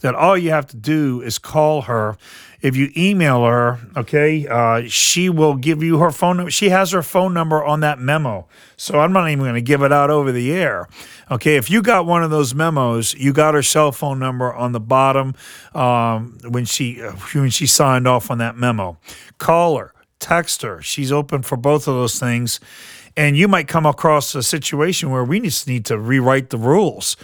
that 0.00 0.14
all 0.14 0.36
you 0.36 0.50
have 0.50 0.66
to 0.68 0.76
do 0.76 1.22
is 1.22 1.38
call 1.38 1.82
her 1.82 2.16
if 2.64 2.76
you 2.76 2.90
email 2.96 3.44
her, 3.44 3.78
okay, 3.94 4.46
uh, 4.48 4.84
she 4.88 5.28
will 5.28 5.54
give 5.54 5.82
you 5.82 5.98
her 5.98 6.10
phone 6.10 6.38
number. 6.38 6.50
She 6.50 6.70
has 6.70 6.92
her 6.92 7.02
phone 7.02 7.34
number 7.34 7.62
on 7.62 7.80
that 7.80 7.98
memo. 7.98 8.48
So 8.78 9.00
I'm 9.00 9.12
not 9.12 9.28
even 9.28 9.44
going 9.44 9.54
to 9.54 9.60
give 9.60 9.82
it 9.82 9.92
out 9.92 10.08
over 10.08 10.32
the 10.32 10.50
air. 10.50 10.88
Okay, 11.30 11.56
if 11.56 11.70
you 11.70 11.82
got 11.82 12.06
one 12.06 12.22
of 12.22 12.30
those 12.30 12.54
memos, 12.54 13.12
you 13.12 13.34
got 13.34 13.52
her 13.52 13.62
cell 13.62 13.92
phone 13.92 14.18
number 14.18 14.50
on 14.50 14.72
the 14.72 14.80
bottom 14.80 15.34
um, 15.74 16.38
when 16.48 16.64
she 16.64 17.02
uh, 17.02 17.12
when 17.34 17.50
she 17.50 17.66
signed 17.66 18.08
off 18.08 18.30
on 18.30 18.38
that 18.38 18.56
memo. 18.56 18.96
Call 19.36 19.76
her, 19.76 19.92
text 20.18 20.62
her. 20.62 20.80
She's 20.80 21.12
open 21.12 21.42
for 21.42 21.58
both 21.58 21.86
of 21.86 21.94
those 21.94 22.18
things. 22.18 22.60
And 23.16 23.36
you 23.36 23.46
might 23.46 23.68
come 23.68 23.86
across 23.86 24.34
a 24.34 24.42
situation 24.42 25.10
where 25.10 25.24
we 25.24 25.40
just 25.40 25.68
need 25.68 25.84
to 25.86 25.98
rewrite 25.98 26.50
the 26.50 26.58
rules. 26.58 27.16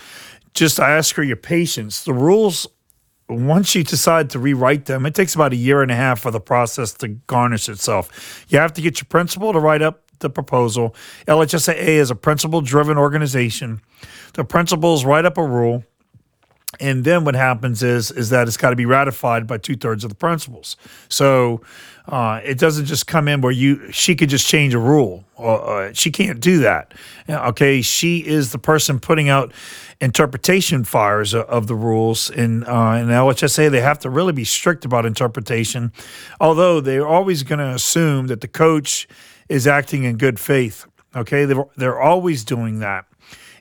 Just 0.54 0.78
ask 0.78 1.14
for 1.14 1.22
your 1.22 1.36
patience. 1.36 2.04
The 2.04 2.14
rules 2.14 2.66
once 3.30 3.74
you 3.74 3.84
decide 3.84 4.30
to 4.30 4.38
rewrite 4.38 4.86
them, 4.86 5.06
it 5.06 5.14
takes 5.14 5.34
about 5.34 5.52
a 5.52 5.56
year 5.56 5.82
and 5.82 5.90
a 5.90 5.94
half 5.94 6.20
for 6.20 6.30
the 6.30 6.40
process 6.40 6.92
to 6.94 7.08
garnish 7.08 7.68
itself. 7.68 8.44
You 8.48 8.58
have 8.58 8.72
to 8.74 8.82
get 8.82 9.00
your 9.00 9.06
principal 9.06 9.52
to 9.52 9.60
write 9.60 9.82
up 9.82 10.02
the 10.18 10.30
proposal. 10.30 10.94
LHSAA 11.26 11.76
is 11.76 12.10
a 12.10 12.14
principal 12.14 12.60
driven 12.60 12.98
organization. 12.98 13.80
The 14.34 14.44
principals 14.44 15.04
write 15.04 15.24
up 15.24 15.38
a 15.38 15.46
rule. 15.46 15.84
And 16.78 17.04
then 17.04 17.24
what 17.24 17.34
happens 17.34 17.82
is 17.82 18.12
is 18.12 18.30
that 18.30 18.46
it's 18.46 18.56
got 18.56 18.70
to 18.70 18.76
be 18.76 18.86
ratified 18.86 19.46
by 19.46 19.58
two 19.58 19.74
thirds 19.74 20.04
of 20.04 20.10
the 20.10 20.16
principals. 20.16 20.76
So 21.08 21.62
uh, 22.06 22.40
it 22.44 22.58
doesn't 22.58 22.86
just 22.86 23.06
come 23.08 23.26
in 23.26 23.40
where 23.40 23.52
you 23.52 23.90
she 23.90 24.14
could 24.14 24.28
just 24.28 24.46
change 24.46 24.72
a 24.72 24.78
rule. 24.78 25.24
Uh, 25.36 25.90
she 25.92 26.10
can't 26.12 26.38
do 26.38 26.60
that. 26.60 26.94
Okay, 27.28 27.82
she 27.82 28.18
is 28.18 28.52
the 28.52 28.58
person 28.58 29.00
putting 29.00 29.28
out 29.28 29.52
interpretation 30.00 30.84
fires 30.84 31.34
of 31.34 31.66
the 31.66 31.74
rules. 31.74 32.30
In 32.30 32.62
uh, 32.64 32.92
in 32.92 33.08
LHSA, 33.08 33.70
they 33.70 33.80
have 33.80 33.98
to 34.00 34.10
really 34.10 34.32
be 34.32 34.44
strict 34.44 34.84
about 34.84 35.04
interpretation, 35.04 35.92
although 36.40 36.80
they're 36.80 37.08
always 37.08 37.42
going 37.42 37.58
to 37.58 37.74
assume 37.74 38.28
that 38.28 38.42
the 38.42 38.48
coach 38.48 39.08
is 39.48 39.66
acting 39.66 40.04
in 40.04 40.16
good 40.16 40.38
faith. 40.38 40.86
Okay, 41.16 41.44
they're, 41.44 41.64
they're 41.76 42.00
always 42.00 42.44
doing 42.44 42.78
that. 42.78 43.04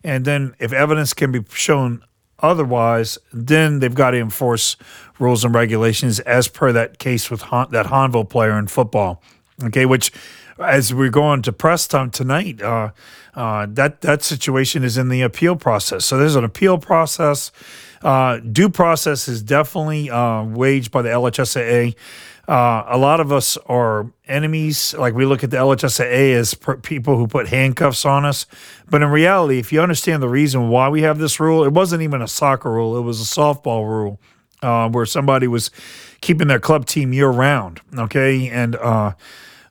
And 0.03 0.23
then 0.23 0.55
if 0.59 0.71
evidence 0.71 1.13
can 1.13 1.31
be 1.31 1.43
shown 1.51 2.03
otherwise, 2.41 3.17
then 3.31 3.79
they've 3.79 3.93
got 3.93 4.11
to 4.11 4.17
enforce 4.17 4.75
rules 5.19 5.43
and 5.43 5.53
regulations 5.53 6.19
as 6.21 6.47
per 6.47 6.71
that 6.71 6.99
case 6.99 7.29
with 7.29 7.41
that 7.41 7.87
Hahnville 7.87 8.29
player 8.29 8.57
in 8.57 8.67
football. 8.67 9.21
Okay, 9.63 9.85
which 9.85 10.11
as 10.59 10.93
we're 10.93 11.09
going 11.09 11.41
to 11.43 11.53
press 11.53 11.87
time 11.87 12.09
tonight, 12.11 12.61
uh, 12.61 12.91
uh, 13.35 13.67
that 13.69 14.01
that 14.01 14.23
situation 14.23 14.83
is 14.83 14.97
in 14.97 15.09
the 15.09 15.21
appeal 15.21 15.55
process. 15.55 16.05
So 16.05 16.17
there's 16.17 16.35
an 16.35 16.43
appeal 16.43 16.77
process. 16.77 17.51
uh, 18.01 18.37
due 18.39 18.69
process 18.69 19.27
is 19.27 19.41
definitely 19.41 20.09
uh, 20.09 20.43
waged 20.43 20.91
by 20.91 21.01
the 21.01 21.09
LHSAA. 21.09 21.95
Uh, 22.47 22.83
a 22.87 22.97
lot 22.97 23.19
of 23.19 23.31
us 23.31 23.57
are 23.67 24.11
enemies. 24.27 24.95
Like 24.97 25.13
we 25.13 25.25
look 25.25 25.43
at 25.43 25.51
the 25.51 25.57
LHSAA 25.57 26.33
as 26.33 26.53
per- 26.55 26.77
people 26.77 27.17
who 27.17 27.27
put 27.27 27.47
handcuffs 27.49 28.05
on 28.05 28.25
us. 28.25 28.47
But 28.89 29.01
in 29.03 29.09
reality, 29.09 29.59
if 29.59 29.71
you 29.71 29.81
understand 29.81 30.23
the 30.23 30.29
reason 30.29 30.69
why 30.69 30.89
we 30.89 31.01
have 31.03 31.19
this 31.19 31.39
rule, 31.39 31.63
it 31.63 31.73
wasn't 31.73 32.01
even 32.01 32.21
a 32.21 32.27
soccer 32.27 32.71
rule, 32.71 32.97
it 32.97 33.01
was 33.01 33.21
a 33.21 33.25
softball 33.25 33.87
rule 33.87 34.19
uh, 34.63 34.89
where 34.89 35.05
somebody 35.05 35.47
was 35.47 35.69
keeping 36.21 36.47
their 36.47 36.59
club 36.59 36.85
team 36.85 37.13
year 37.13 37.29
round. 37.29 37.81
Okay. 37.95 38.49
And 38.49 38.75
uh, 38.77 39.13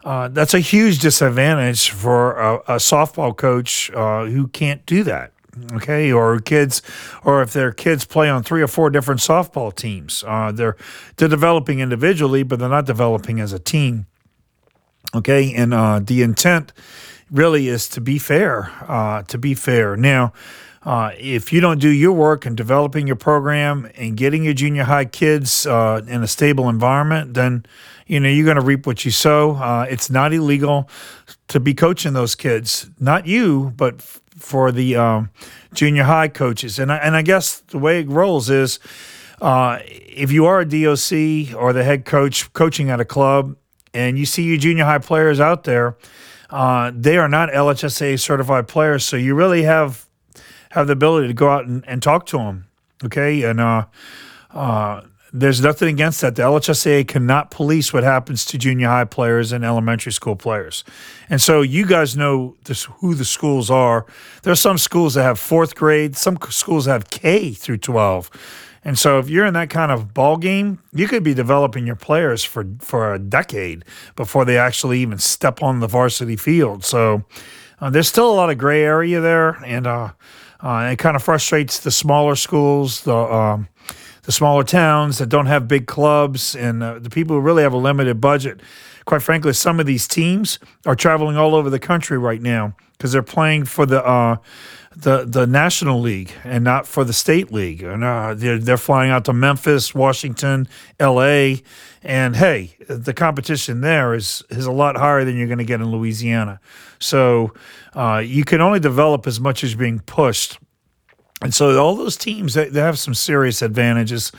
uh, 0.04 0.28
that's 0.28 0.54
a 0.54 0.61
huge 0.61 0.98
disadvantage 1.00 1.90
for 1.90 2.38
a, 2.38 2.54
a 2.56 2.76
softball 2.76 3.37
coach 3.37 3.90
uh, 3.92 4.24
who 4.26 4.48
can't 4.48 4.84
do 4.87 5.02
that 5.04 5.32
okay? 5.72 6.12
Or 6.12 6.38
kids 6.38 6.82
or 7.24 7.42
if 7.42 7.52
their 7.52 7.72
kids 7.72 8.04
play 8.04 8.28
on 8.28 8.42
three 8.42 8.62
or 8.62 8.68
four 8.68 8.90
different 8.90 9.20
softball 9.20 9.74
teams. 9.74 10.22
Uh, 10.26 10.52
they're 10.52 10.76
they're 11.16 11.28
developing 11.28 11.80
individually 11.80 12.42
but 12.42 12.58
they're 12.58 12.68
not 12.68 12.87
developing 12.87 13.40
as 13.40 13.52
a 13.52 13.58
team 13.58 14.06
okay? 15.14 15.52
And 15.54 15.74
uh, 15.74 16.00
the 16.02 16.22
intent 16.22 16.72
really 17.31 17.69
is 17.69 17.88
to 17.91 18.01
be 18.01 18.19
fair 18.19 18.73
uh, 18.88 19.23
to 19.25 19.38
be 19.38 19.55
fair. 19.55 19.97
Now 19.97 20.33
uh, 20.83 21.12
if 21.19 21.53
you 21.53 21.61
don't 21.61 21.81
do 21.81 21.88
your 21.88 22.12
work 22.12 22.47
in 22.47 22.55
developing 22.55 23.07
your 23.07 23.17
program 23.17 23.91
and 23.97 24.17
getting 24.17 24.45
your 24.45 24.55
junior 24.55 24.85
high 24.85 25.05
kids 25.05 25.67
uh, 25.67 26.01
in 26.07 26.23
a 26.23 26.29
stable 26.29 26.69
environment 26.69 27.35
then 27.35 27.67
you 28.07 28.19
know 28.21 28.29
you're 28.29 28.45
going 28.45 28.57
to 28.57 28.64
reap 28.64 28.87
what 28.87 29.05
you 29.05 29.11
sow. 29.11 29.57
Uh, 29.57 29.87
it's 29.88 30.09
not 30.11 30.33
illegal 30.33 30.88
to 31.49 31.61
be 31.61 31.75
coaching 31.75 32.12
those 32.12 32.35
kids. 32.35 32.88
Not 32.99 33.27
you 33.27 33.73
but 33.77 34.01
for 34.01 34.73
the 34.73 34.97
um, 34.97 35.31
junior 35.75 36.05
high 36.05 36.29
coaches. 36.29 36.79
And 36.79 36.93
I, 36.93 36.97
and 36.99 37.17
I 37.17 37.23
guess 37.23 37.61
the 37.61 37.79
way 37.79 38.01
it 38.01 38.09
rolls 38.09 38.51
is 38.51 38.79
uh, 39.41 39.79
if 39.85 40.33
you 40.33 40.47
are 40.47 40.61
a 40.61 40.64
DOC 40.64 41.55
or 41.57 41.73
the 41.73 41.85
head 41.85 42.05
coach 42.05 42.53
coaching 42.53 42.91
at 42.91 43.01
a 43.01 43.05
club 43.05 43.57
and 43.95 44.19
you 44.19 44.27
see 44.27 44.43
your 44.43 44.59
junior 44.59 44.85
high 44.85 44.99
players 44.99 45.41
out 45.41 45.64
there, 45.64 45.97
uh, 46.50 46.92
they 46.94 47.16
are 47.16 47.28
not 47.28 47.50
LHSA 47.50 48.18
certified 48.20 48.68
players. 48.68 49.04
So 49.04 49.16
you 49.16 49.34
really 49.34 49.62
have 49.62 50.06
have 50.70 50.87
the 50.87 50.92
ability 50.92 51.28
to 51.28 51.34
go 51.34 51.48
out 51.48 51.66
and, 51.66 51.84
and 51.87 52.02
talk 52.02 52.26
to 52.26 52.38
them. 52.38 52.66
Okay. 53.04 53.42
And 53.42 53.61
uh, 53.61 53.87
uh 54.50 55.02
there's 55.33 55.61
nothing 55.61 55.88
against 55.88 56.21
that. 56.23 56.37
The 56.37 56.43
LHSAA 56.43 57.07
cannot 57.07 57.51
police 57.51 57.93
what 57.93 58.03
happens 58.03 58.45
to 58.47 58.59
junior 58.59 58.88
high 58.88 59.05
players 59.05 59.53
and 59.53 59.64
elementary 59.64 60.12
school 60.12 60.37
players. 60.37 60.85
And 61.29 61.41
so 61.41 61.62
you 61.62 61.87
guys 61.87 62.17
know 62.17 62.57
this, 62.64 62.85
who 62.85 63.14
the 63.14 63.25
schools 63.25 63.71
are. 63.71 64.07
There 64.43 64.53
are 64.53 64.57
some 64.57 64.79
schools 64.79 65.14
that 65.14 65.23
have 65.23 65.38
fourth 65.38 65.75
grade, 65.75 66.17
some 66.17 66.38
schools 66.49 66.87
have 66.87 67.11
K 67.11 67.53
through 67.53 67.79
12. 67.79 68.31
And 68.85 68.99
so 68.99 69.19
if 69.19 69.29
you're 69.29 69.45
in 69.45 69.55
that 69.55 69.71
kind 69.71 69.93
of 69.93 70.14
ball 70.14 70.37
game, 70.37 70.79
you 70.93 71.09
could 71.09 71.23
be 71.23 71.35
developing 71.35 71.87
your 71.87 71.97
players 71.97 72.45
for, 72.45 72.64
for 72.79 73.12
a 73.12 73.19
decade 73.19 73.85
before 74.17 74.45
they 74.45 74.57
actually 74.57 75.01
even 75.01 75.19
step 75.19 75.62
on 75.62 75.81
the 75.81 75.88
varsity 75.88 76.37
field. 76.37 76.85
So 76.85 77.25
uh, 77.81 77.91
there's 77.91 78.09
still 78.09 78.31
a 78.31 78.35
lot 78.35 78.51
of 78.51 78.57
gray 78.57 78.83
area 78.83 79.21
there. 79.21 79.62
And 79.64 79.87
uh, 79.87 80.12
uh, 80.61 80.91
it 80.93 80.99
kind 80.99 81.17
of 81.17 81.23
frustrates 81.23 81.81
the 81.81 81.91
smaller 81.91 82.35
schools, 82.35 83.03
the 83.03 83.14
um, 83.14 83.69
the 84.29 84.33
smaller 84.33 84.62
towns 84.62 85.17
that 85.17 85.31
don't 85.31 85.47
have 85.47 85.67
big 85.67 85.87
clubs 85.87 86.55
and 86.55 86.83
uh, 86.83 86.99
the 86.99 87.09
people 87.09 87.35
who 87.35 87.41
really 87.41 87.62
have 87.62 87.73
a 87.73 87.79
limited 87.79 88.21
budget. 88.21 88.61
Quite 89.07 89.23
frankly, 89.23 89.55
some 89.55 89.81
of 89.81 89.87
these 89.87 90.07
teams 90.07 90.59
are 90.85 90.95
traveling 90.95 91.38
all 91.38 91.55
over 91.55 91.71
the 91.71 91.79
country 91.79 92.19
right 92.19 92.43
now 92.43 92.77
because 92.93 93.11
they're 93.11 93.23
playing 93.23 93.64
for 93.64 93.87
the 93.87 94.05
uh, 94.05 94.37
the 94.95 95.25
the 95.25 95.47
national 95.47 96.03
league 96.03 96.31
and 96.45 96.62
not 96.62 96.87
for 96.87 97.05
the 97.05 97.14
state 97.14 97.51
league. 97.51 97.83
And 97.83 98.05
uh, 98.05 98.35
they're 98.35 98.59
they're 98.59 98.77
flying 98.77 99.11
out 99.11 99.25
to 99.25 99.33
Memphis, 99.33 99.95
Washington, 99.95 100.69
L.A. 101.01 101.62
And 102.03 102.37
hey, 102.37 102.77
the 102.87 103.14
competition 103.14 103.81
there 103.81 104.12
is 104.12 104.45
is 104.51 104.67
a 104.67 104.73
lot 104.73 104.99
higher 104.99 105.25
than 105.25 105.38
you're 105.38 105.47
going 105.47 105.57
to 105.57 105.64
get 105.64 105.81
in 105.81 105.91
Louisiana. 105.91 106.61
So 106.99 107.55
uh, 107.95 108.23
you 108.23 108.45
can 108.45 108.61
only 108.61 108.79
develop 108.79 109.27
as 109.27 109.41
much 109.41 109.64
as 109.64 109.75
being 109.75 110.01
pushed 110.01 110.59
and 111.40 111.55
so 111.55 111.79
all 111.79 111.94
those 111.94 112.16
teams 112.16 112.55
they, 112.55 112.68
they 112.68 112.81
have 112.81 112.98
some 112.98 113.14
serious 113.14 113.62
advantages. 113.62 114.33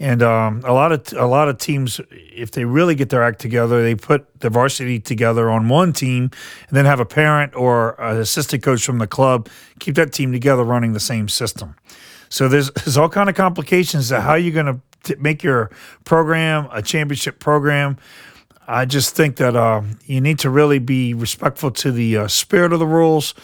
And 0.00 0.24
um, 0.24 0.60
a 0.64 0.72
lot 0.72 0.90
of 0.90 1.12
a 1.12 1.26
lot 1.26 1.48
of 1.48 1.58
teams 1.58 2.00
if 2.10 2.50
they 2.50 2.64
really 2.64 2.96
get 2.96 3.10
their 3.10 3.22
act 3.22 3.40
together 3.40 3.80
they 3.80 3.94
put 3.94 4.40
the 4.40 4.50
varsity 4.50 4.98
together 4.98 5.48
on 5.48 5.68
one 5.68 5.92
team 5.92 6.30
and 6.68 6.76
then 6.76 6.84
have 6.84 6.98
a 6.98 7.04
parent 7.04 7.54
or 7.54 7.94
an 8.00 8.16
assistant 8.16 8.64
coach 8.64 8.84
from 8.84 8.98
the 8.98 9.06
club 9.06 9.48
keep 9.78 9.94
that 9.94 10.12
team 10.12 10.32
together 10.32 10.64
running 10.64 10.94
the 10.94 11.00
same 11.00 11.28
system. 11.28 11.76
So 12.28 12.48
there's 12.48 12.70
there's 12.72 12.96
all 12.96 13.08
kind 13.08 13.28
of 13.28 13.36
complications 13.36 14.08
to 14.08 14.20
how 14.20 14.34
you're 14.34 14.52
going 14.52 14.80
to 15.04 15.16
make 15.18 15.44
your 15.44 15.70
program 16.04 16.68
a 16.72 16.82
championship 16.82 17.38
program. 17.38 17.96
I 18.66 18.86
just 18.86 19.14
think 19.14 19.36
that 19.36 19.54
uh, 19.54 19.82
you 20.06 20.20
need 20.20 20.38
to 20.40 20.50
really 20.50 20.78
be 20.78 21.14
respectful 21.14 21.70
to 21.72 21.92
the 21.92 22.16
uh, 22.16 22.28
spirit 22.28 22.72
of 22.72 22.78
the 22.78 22.86
rules, 22.86 23.34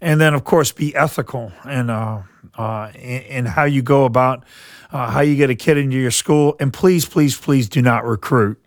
and 0.00 0.20
then 0.20 0.34
of 0.34 0.44
course 0.44 0.72
be 0.72 0.94
ethical 0.94 1.52
and 1.64 1.90
uh, 1.90 2.22
uh, 2.56 2.90
in, 2.94 3.22
in, 3.22 3.46
how 3.46 3.64
you 3.64 3.82
go 3.82 4.04
about 4.04 4.44
uh, 4.92 5.10
how 5.10 5.20
you 5.20 5.36
get 5.36 5.50
a 5.50 5.54
kid 5.54 5.76
into 5.76 5.96
your 5.96 6.10
school. 6.10 6.56
And 6.58 6.72
please, 6.72 7.06
please, 7.06 7.38
please 7.38 7.68
do 7.68 7.80
not 7.82 8.04
recruit. 8.04 8.60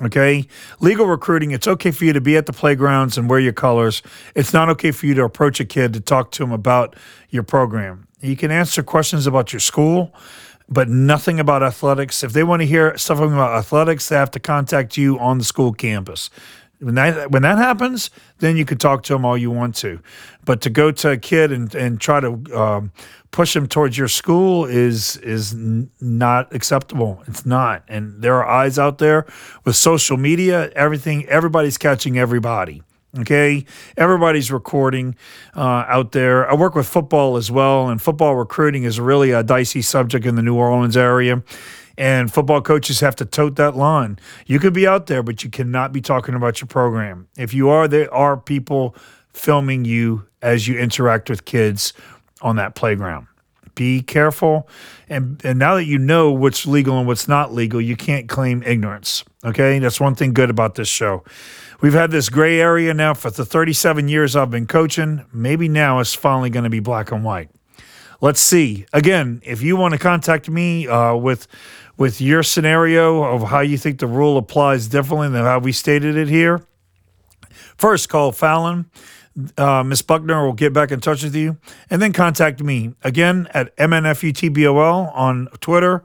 Okay. 0.00 0.46
Legal 0.80 1.06
recruiting, 1.06 1.52
it's 1.52 1.68
okay 1.68 1.90
for 1.90 2.04
you 2.04 2.12
to 2.12 2.20
be 2.20 2.36
at 2.36 2.46
the 2.46 2.52
playgrounds 2.52 3.16
and 3.16 3.28
wear 3.28 3.38
your 3.38 3.52
colors. 3.52 4.02
It's 4.34 4.52
not 4.52 4.68
okay 4.70 4.90
for 4.90 5.06
you 5.06 5.14
to 5.14 5.24
approach 5.24 5.60
a 5.60 5.64
kid 5.64 5.92
to 5.94 6.00
talk 6.00 6.30
to 6.32 6.42
him 6.42 6.50
about 6.50 6.96
your 7.30 7.42
program. 7.42 8.08
You 8.20 8.36
can 8.36 8.50
answer 8.50 8.82
questions 8.82 9.26
about 9.26 9.52
your 9.52 9.60
school, 9.60 10.12
but 10.68 10.88
nothing 10.88 11.38
about 11.38 11.62
athletics. 11.62 12.24
If 12.24 12.32
they 12.32 12.42
want 12.42 12.62
to 12.62 12.66
hear 12.66 12.96
something 12.96 13.32
about 13.32 13.56
athletics, 13.56 14.08
they 14.08 14.16
have 14.16 14.30
to 14.32 14.40
contact 14.40 14.96
you 14.96 15.18
on 15.18 15.38
the 15.38 15.44
school 15.44 15.72
campus. 15.72 16.30
When 16.82 16.96
that 16.96 17.30
when 17.30 17.42
that 17.42 17.58
happens, 17.58 18.10
then 18.38 18.56
you 18.56 18.64
can 18.64 18.78
talk 18.78 19.04
to 19.04 19.12
them 19.12 19.24
all 19.24 19.38
you 19.38 19.50
want 19.50 19.76
to. 19.76 20.00
But 20.44 20.60
to 20.62 20.70
go 20.70 20.90
to 20.90 21.10
a 21.10 21.16
kid 21.16 21.52
and, 21.52 21.72
and 21.74 22.00
try 22.00 22.18
to 22.20 22.32
um, 22.58 22.92
push 23.30 23.54
them 23.54 23.68
towards 23.68 23.96
your 23.96 24.08
school 24.08 24.64
is 24.64 25.16
is 25.18 25.52
n- 25.52 25.90
not 26.00 26.52
acceptable. 26.54 27.22
It's 27.28 27.46
not. 27.46 27.84
And 27.86 28.20
there 28.20 28.34
are 28.34 28.46
eyes 28.46 28.78
out 28.78 28.98
there 28.98 29.26
with 29.64 29.76
social 29.76 30.16
media. 30.16 30.70
Everything. 30.74 31.26
Everybody's 31.26 31.78
catching 31.78 32.18
everybody. 32.18 32.82
Okay, 33.18 33.66
everybody's 33.98 34.50
recording 34.50 35.16
uh, 35.54 35.84
out 35.86 36.12
there. 36.12 36.50
I 36.50 36.54
work 36.54 36.74
with 36.74 36.88
football 36.88 37.36
as 37.36 37.50
well, 37.50 37.90
and 37.90 38.00
football 38.00 38.36
recruiting 38.36 38.84
is 38.84 38.98
really 38.98 39.32
a 39.32 39.42
dicey 39.42 39.82
subject 39.82 40.24
in 40.24 40.34
the 40.34 40.40
New 40.40 40.54
Orleans 40.54 40.96
area. 40.96 41.42
And 41.96 42.32
football 42.32 42.62
coaches 42.62 43.00
have 43.00 43.16
to 43.16 43.24
tote 43.24 43.56
that 43.56 43.76
line. 43.76 44.18
You 44.46 44.58
could 44.58 44.72
be 44.72 44.86
out 44.86 45.06
there, 45.06 45.22
but 45.22 45.44
you 45.44 45.50
cannot 45.50 45.92
be 45.92 46.00
talking 46.00 46.34
about 46.34 46.60
your 46.60 46.68
program. 46.68 47.28
If 47.36 47.52
you 47.54 47.68
are, 47.68 47.86
there 47.88 48.12
are 48.12 48.36
people 48.36 48.96
filming 49.32 49.84
you 49.84 50.26
as 50.40 50.68
you 50.68 50.78
interact 50.78 51.30
with 51.30 51.44
kids 51.44 51.92
on 52.40 52.56
that 52.56 52.74
playground. 52.74 53.26
Be 53.74 54.02
careful. 54.02 54.68
And, 55.08 55.40
and 55.44 55.58
now 55.58 55.76
that 55.76 55.84
you 55.84 55.98
know 55.98 56.30
what's 56.30 56.66
legal 56.66 56.98
and 56.98 57.06
what's 57.06 57.26
not 57.26 57.54
legal, 57.54 57.80
you 57.80 57.96
can't 57.96 58.28
claim 58.28 58.62
ignorance. 58.64 59.24
Okay. 59.44 59.78
That's 59.78 60.00
one 60.00 60.14
thing 60.14 60.34
good 60.34 60.50
about 60.50 60.74
this 60.74 60.88
show. 60.88 61.24
We've 61.80 61.94
had 61.94 62.10
this 62.10 62.28
gray 62.28 62.60
area 62.60 62.94
now 62.94 63.14
for 63.14 63.30
the 63.30 63.44
37 63.44 64.08
years 64.08 64.36
I've 64.36 64.50
been 64.50 64.66
coaching. 64.66 65.24
Maybe 65.32 65.68
now 65.68 65.98
it's 66.00 66.14
finally 66.14 66.50
going 66.50 66.64
to 66.64 66.70
be 66.70 66.80
black 66.80 67.10
and 67.10 67.24
white. 67.24 67.50
Let's 68.22 68.40
see. 68.40 68.86
Again, 68.92 69.42
if 69.44 69.60
you 69.62 69.76
want 69.76 69.92
to 69.92 69.98
contact 69.98 70.48
me 70.48 70.88
uh, 70.88 71.14
with 71.14 71.46
with 71.98 72.22
your 72.22 72.42
scenario 72.42 73.22
of 73.22 73.50
how 73.50 73.60
you 73.60 73.76
think 73.76 73.98
the 73.98 74.06
rule 74.06 74.38
applies 74.38 74.88
differently 74.88 75.28
than 75.28 75.44
how 75.44 75.58
we 75.58 75.72
stated 75.72 76.16
it 76.16 76.28
here, 76.28 76.64
first 77.76 78.08
call 78.08 78.32
Fallon 78.32 78.90
uh, 79.56 79.82
Miss 79.82 80.02
Buckner 80.02 80.44
will 80.44 80.52
get 80.52 80.72
back 80.72 80.90
in 80.90 81.00
touch 81.00 81.22
with 81.22 81.34
you. 81.34 81.56
And 81.90 82.00
then 82.00 82.12
contact 82.12 82.62
me 82.62 82.94
again 83.02 83.48
at 83.54 83.76
MNFUTBOL 83.76 85.12
on 85.14 85.48
Twitter, 85.60 86.02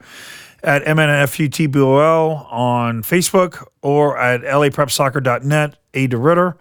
at 0.63 0.83
MNFUTBOL 0.83 2.51
on 2.51 3.03
Facebook, 3.03 3.65
or 3.81 4.17
at 4.17 4.41
LAPrepSoccer.net, 4.41 5.77
A. 5.93 6.07
DeRitter. 6.07 6.55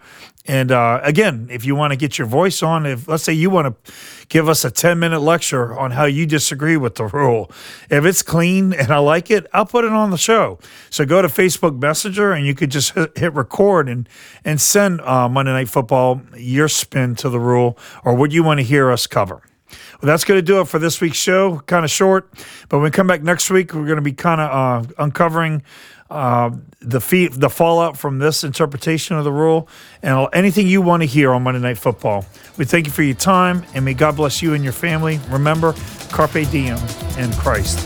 And 0.47 0.71
uh, 0.71 1.01
again, 1.03 1.49
if 1.51 1.65
you 1.65 1.75
want 1.75 1.91
to 1.91 1.97
get 1.97 2.17
your 2.17 2.25
voice 2.25 2.63
on, 2.63 2.85
if 2.85 3.07
let's 3.07 3.23
say 3.23 3.33
you 3.33 3.49
want 3.49 3.83
to 3.83 3.93
give 4.29 4.47
us 4.47 4.63
a 4.63 4.71
10 4.71 4.97
minute 4.97 5.19
lecture 5.19 5.77
on 5.77 5.91
how 5.91 6.05
you 6.05 6.25
disagree 6.25 6.77
with 6.77 6.95
the 6.95 7.05
rule, 7.05 7.51
if 7.89 8.05
it's 8.05 8.23
clean 8.23 8.71
and 8.73 8.89
I 8.89 8.99
like 8.99 9.29
it, 9.29 9.45
I'll 9.51 9.65
put 9.65 9.83
it 9.83 9.91
on 9.91 10.09
the 10.09 10.17
show. 10.17 10.57
So 10.89 11.05
go 11.05 11.21
to 11.21 11.27
Facebook 11.27 11.81
Messenger 11.81 12.31
and 12.31 12.45
you 12.45 12.55
could 12.55 12.71
just 12.71 12.93
hit 12.93 13.33
record 13.33 13.89
and, 13.89 14.07
and 14.45 14.61
send 14.61 15.01
uh, 15.01 15.27
Monday 15.27 15.51
Night 15.51 15.67
Football 15.67 16.21
your 16.37 16.69
spin 16.69 17.15
to 17.15 17.29
the 17.29 17.39
rule 17.41 17.77
or 18.05 18.15
what 18.15 18.31
you 18.31 18.41
want 18.41 18.59
to 18.59 18.65
hear 18.65 18.89
us 18.89 19.05
cover. 19.05 19.41
Well, 19.69 20.07
that's 20.07 20.23
going 20.23 20.37
to 20.37 20.41
do 20.41 20.61
it 20.61 20.67
for 20.67 20.79
this 20.79 21.01
week's 21.01 21.17
show. 21.17 21.59
Kind 21.59 21.85
of 21.85 21.91
short, 21.91 22.29
but 22.69 22.77
when 22.77 22.83
we 22.83 22.91
come 22.91 23.07
back 23.07 23.21
next 23.23 23.49
week, 23.49 23.73
we're 23.73 23.85
going 23.85 23.97
to 23.97 24.01
be 24.01 24.13
kind 24.13 24.41
of 24.41 24.85
uh, 24.89 24.93
uncovering 24.99 25.63
uh, 26.09 26.51
the 26.79 27.01
fee- 27.01 27.27
the 27.27 27.49
fallout 27.49 27.97
from 27.97 28.19
this 28.19 28.43
interpretation 28.43 29.17
of 29.17 29.23
the 29.23 29.31
rule 29.31 29.67
and 30.01 30.27
anything 30.33 30.67
you 30.67 30.81
want 30.81 31.03
to 31.03 31.07
hear 31.07 31.33
on 31.33 31.43
Monday 31.43 31.59
Night 31.59 31.77
Football. 31.77 32.25
We 32.57 32.65
thank 32.65 32.85
you 32.85 32.91
for 32.91 33.03
your 33.03 33.15
time, 33.15 33.65
and 33.73 33.83
may 33.83 33.93
God 33.93 34.15
bless 34.15 34.41
you 34.41 34.53
and 34.53 34.63
your 34.63 34.73
family. 34.73 35.19
Remember, 35.29 35.73
carpe 36.11 36.49
diem 36.49 36.77
in 37.17 37.31
Christ. 37.33 37.79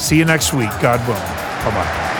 See 0.00 0.16
you 0.16 0.24
next 0.24 0.52
week, 0.52 0.70
God 0.80 1.06
willing. 1.06 1.22
Bye 1.22 1.70
bye. 1.72 2.17